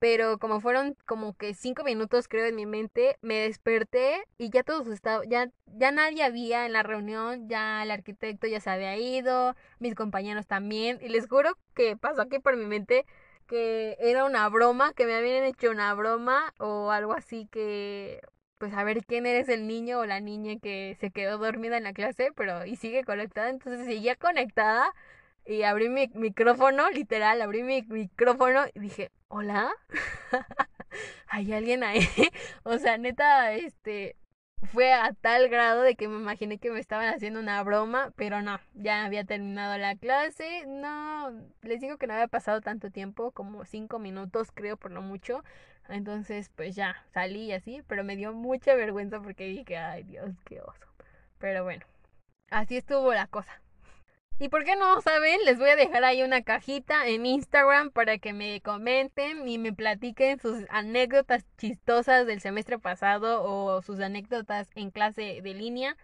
pero 0.03 0.37
como 0.37 0.59
fueron 0.59 0.97
como 1.05 1.33
que 1.33 1.53
cinco 1.53 1.85
minutos 1.85 2.27
creo 2.27 2.45
en 2.45 2.55
mi 2.57 2.65
mente, 2.65 3.15
me 3.21 3.35
desperté 3.35 4.27
y 4.37 4.49
ya 4.49 4.61
todos 4.61 4.85
estaban, 4.87 5.29
ya, 5.29 5.49
ya 5.77 5.91
nadie 5.91 6.23
había 6.23 6.65
en 6.65 6.73
la 6.73 6.83
reunión, 6.83 7.47
ya 7.47 7.81
el 7.83 7.89
arquitecto 7.89 8.45
ya 8.45 8.59
se 8.59 8.69
había 8.69 8.97
ido, 8.97 9.55
mis 9.79 9.95
compañeros 9.95 10.45
también, 10.45 10.99
y 11.01 11.07
les 11.07 11.29
juro 11.29 11.57
que 11.73 11.95
pasó 11.95 12.23
aquí 12.23 12.39
por 12.39 12.57
mi 12.57 12.65
mente 12.65 13.05
que 13.47 13.95
era 13.97 14.25
una 14.25 14.49
broma, 14.49 14.91
que 14.91 15.05
me 15.05 15.15
habían 15.15 15.45
hecho 15.45 15.71
una 15.71 15.93
broma 15.93 16.53
o 16.59 16.91
algo 16.91 17.13
así 17.13 17.47
que 17.49 18.19
pues 18.57 18.73
a 18.73 18.83
ver 18.83 19.05
quién 19.05 19.25
eres 19.25 19.47
el 19.47 19.67
niño 19.67 19.99
o 19.99 20.05
la 20.05 20.19
niña 20.19 20.59
que 20.61 20.97
se 20.99 21.11
quedó 21.11 21.37
dormida 21.37 21.77
en 21.77 21.85
la 21.85 21.93
clase, 21.93 22.33
pero 22.35 22.65
y 22.65 22.75
sigue 22.75 23.05
conectada, 23.05 23.49
entonces 23.49 23.85
seguía 23.85 24.17
conectada 24.17 24.93
y 25.45 25.63
abrí 25.63 25.87
mi 25.87 26.09
micrófono, 26.13 26.89
literal, 26.89 27.41
abrí 27.41 27.63
mi 27.63 27.83
micrófono 27.83 28.65
y 28.73 28.79
dije, 28.81 29.11
¿hola? 29.33 29.71
¿Hay 31.27 31.51
alguien 31.53 31.83
ahí? 31.83 32.01
o 32.63 32.77
sea, 32.77 32.99
neta, 32.99 33.53
este, 33.53 34.15
fue 34.71 34.93
a 34.93 35.13
tal 35.13 35.49
grado 35.49 35.81
de 35.81 35.95
que 35.95 36.07
me 36.07 36.17
imaginé 36.17 36.59
que 36.59 36.69
me 36.69 36.79
estaban 36.79 37.11
haciendo 37.11 37.39
una 37.39 37.63
broma, 37.63 38.13
pero 38.15 38.43
no, 38.43 38.59
ya 38.75 39.05
había 39.05 39.23
terminado 39.23 39.75
la 39.79 39.95
clase, 39.95 40.65
no, 40.67 41.31
les 41.63 41.81
digo 41.81 41.97
que 41.97 42.05
no 42.05 42.13
había 42.13 42.27
pasado 42.27 42.61
tanto 42.61 42.91
tiempo, 42.91 43.31
como 43.31 43.65
cinco 43.65 43.97
minutos 43.97 44.51
creo 44.53 44.77
por 44.77 44.91
lo 44.91 45.01
mucho, 45.01 45.43
entonces 45.89 46.49
pues 46.55 46.75
ya 46.75 46.95
salí 47.11 47.51
así, 47.53 47.81
pero 47.87 48.03
me 48.03 48.15
dio 48.15 48.33
mucha 48.33 48.75
vergüenza 48.75 49.19
porque 49.19 49.45
dije, 49.45 49.77
ay 49.77 50.03
Dios, 50.03 50.29
qué 50.45 50.61
oso, 50.61 50.85
pero 51.39 51.63
bueno, 51.63 51.85
así 52.51 52.77
estuvo 52.77 53.11
la 53.13 53.25
cosa. 53.25 53.62
Y 54.43 54.49
por 54.49 54.65
qué 54.65 54.75
no 54.75 54.99
saben, 54.99 55.39
les 55.45 55.57
voy 55.57 55.69
a 55.69 55.77
dejar 55.77 56.03
ahí 56.03 56.21
una 56.21 56.41
cajita 56.41 57.07
en 57.07 57.25
Instagram 57.25 57.91
para 57.91 58.17
que 58.17 58.33
me 58.33 58.59
comenten 58.59 59.47
y 59.47 59.57
me 59.57 59.71
platiquen 59.71 60.37
sus 60.37 60.65
anécdotas 60.69 61.45
chistosas 61.57 62.27
del 62.27 62.41
semestre 62.41 62.77
pasado 62.77 63.41
o 63.41 63.81
sus 63.81 64.01
anécdotas 64.01 64.69
en 64.75 64.91
clase 64.91 65.39
de 65.41 65.53
línea. 65.53 65.95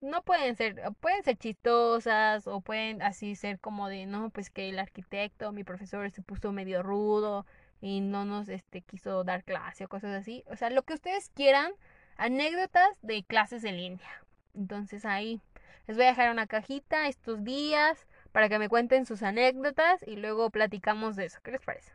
No 0.00 0.22
pueden 0.22 0.56
ser, 0.56 0.82
pueden 0.98 1.22
ser 1.22 1.36
chistosas 1.36 2.48
o 2.48 2.60
pueden 2.60 3.02
así 3.02 3.36
ser 3.36 3.60
como 3.60 3.88
de, 3.88 4.06
no, 4.06 4.30
pues 4.30 4.50
que 4.50 4.68
el 4.68 4.80
arquitecto, 4.80 5.52
mi 5.52 5.62
profesor 5.62 6.10
se 6.10 6.22
puso 6.22 6.50
medio 6.50 6.82
rudo 6.82 7.46
y 7.80 8.00
no 8.00 8.24
nos 8.24 8.48
este 8.48 8.82
quiso 8.82 9.22
dar 9.22 9.44
clase 9.44 9.84
o 9.84 9.88
cosas 9.88 10.12
así. 10.12 10.42
O 10.48 10.56
sea, 10.56 10.70
lo 10.70 10.82
que 10.82 10.94
ustedes 10.94 11.30
quieran, 11.36 11.70
anécdotas 12.16 12.98
de 13.02 13.22
clases 13.22 13.62
en 13.62 13.76
línea. 13.76 14.24
Entonces 14.56 15.04
ahí 15.04 15.40
les 15.86 15.96
voy 15.96 16.06
a 16.06 16.10
dejar 16.10 16.30
una 16.30 16.46
cajita 16.46 17.08
estos 17.08 17.44
días 17.44 18.06
para 18.32 18.48
que 18.48 18.58
me 18.58 18.68
cuenten 18.68 19.06
sus 19.06 19.22
anécdotas 19.22 20.02
y 20.06 20.16
luego 20.16 20.50
platicamos 20.50 21.16
de 21.16 21.26
eso. 21.26 21.38
¿Qué 21.42 21.52
les 21.52 21.62
parece? 21.62 21.92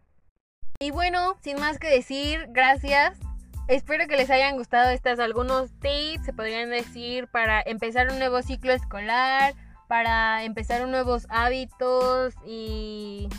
Y 0.80 0.92
bueno, 0.92 1.36
sin 1.42 1.60
más 1.60 1.78
que 1.78 1.90
decir, 1.90 2.48
gracias. 2.50 3.20
Espero 3.68 4.08
que 4.08 4.18
les 4.18 4.30
hayan 4.30 4.58
gustado 4.58 4.90
estos 4.90 5.20
algunos 5.20 5.72
tips, 5.80 6.26
se 6.26 6.34
podrían 6.34 6.70
decir, 6.70 7.28
para 7.28 7.62
empezar 7.62 8.10
un 8.10 8.18
nuevo 8.18 8.42
ciclo 8.42 8.74
escolar, 8.74 9.54
para 9.88 10.44
empezar 10.44 10.88
nuevos 10.88 11.28
hábitos 11.30 12.34
y 12.46 13.30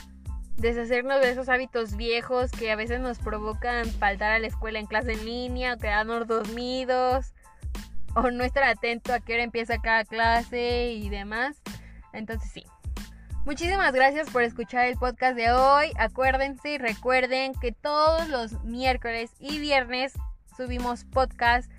deshacernos 0.57 1.21
de 1.21 1.31
esos 1.31 1.49
hábitos 1.49 1.97
viejos 1.97 2.53
que 2.53 2.71
a 2.71 2.77
veces 2.77 3.01
nos 3.01 3.19
provocan 3.19 3.87
faltar 3.87 4.33
a 4.33 4.39
la 4.39 4.47
escuela 4.47 4.79
en 4.79 4.87
clase 4.87 5.13
en 5.13 5.25
línea, 5.25 5.77
quedarnos 5.77 6.27
dormidos 6.27 7.35
o 8.17 8.31
no 8.31 8.45
estar 8.45 8.65
atento 8.65 9.13
a 9.13 9.21
qué 9.21 9.35
hora 9.35 9.43
empieza 9.43 9.79
cada 9.79 10.05
clase 10.05 10.93
y 10.93 11.09
demás. 11.09 11.61
Entonces 12.13 12.51
sí. 12.51 12.65
Muchísimas 13.45 13.93
gracias 13.93 14.31
por 14.31 14.45
escuchar 14.45 14.87
el 14.87 14.97
podcast 14.97 15.37
de 15.37 15.51
hoy. 15.51 15.93
Acuérdense 15.99 16.71
y 16.71 16.79
recuerden 16.79 17.55
que 17.55 17.73
todos 17.73 18.29
los 18.29 18.63
miércoles 18.63 19.33
y 19.41 19.59
viernes 19.59 20.13
subimos 20.57 21.05
podcast. 21.05 21.71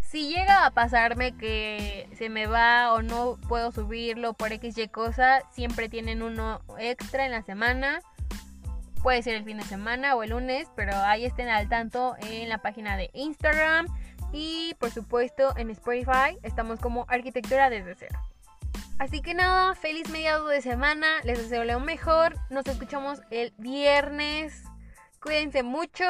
Si 0.00 0.28
llega 0.28 0.66
a 0.66 0.72
pasarme 0.72 1.36
que 1.36 2.08
se 2.18 2.30
me 2.30 2.46
va 2.48 2.92
o 2.94 3.00
no 3.00 3.38
puedo 3.48 3.70
subirlo 3.70 4.34
por 4.34 4.48
XY 4.48 4.88
cosa, 4.88 5.42
siempre 5.52 5.88
tienen 5.88 6.20
uno 6.20 6.62
extra 6.80 7.26
en 7.26 7.30
la 7.30 7.42
semana. 7.42 8.00
Puede 9.04 9.22
ser 9.22 9.36
el 9.36 9.44
fin 9.44 9.58
de 9.58 9.62
semana 9.62 10.16
o 10.16 10.24
el 10.24 10.30
lunes, 10.30 10.66
pero 10.74 10.96
ahí 10.96 11.24
estén 11.24 11.48
al 11.48 11.68
tanto 11.68 12.16
en 12.28 12.48
la 12.48 12.58
página 12.58 12.96
de 12.96 13.10
Instagram 13.14 13.86
y 14.32 14.74
por 14.78 14.90
supuesto 14.90 15.56
en 15.56 15.70
Spotify 15.70 16.38
estamos 16.42 16.80
como 16.80 17.04
Arquitectura 17.08 17.70
desde 17.70 17.94
cero. 17.94 18.18
Así 18.98 19.22
que 19.22 19.32
nada, 19.32 19.74
feliz 19.74 20.10
mediado 20.10 20.46
de 20.48 20.60
semana, 20.60 21.06
les 21.24 21.38
deseo 21.38 21.64
lo 21.64 21.80
mejor, 21.80 22.36
nos 22.50 22.66
escuchamos 22.66 23.22
el 23.30 23.54
viernes, 23.56 24.62
cuídense 25.22 25.62
mucho, 25.62 26.04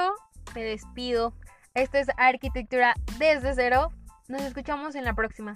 me 0.55 0.65
despido. 0.65 1.33
Esto 1.75 1.99
es 1.99 2.09
Arquitectura 2.17 2.95
desde 3.17 3.55
cero, 3.55 3.93
nos 4.29 4.43
escuchamos 4.43 4.97
en 4.97 5.05
la 5.05 5.15
próxima. 5.15 5.55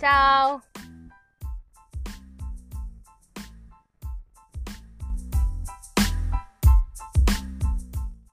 Chao. 0.00 0.62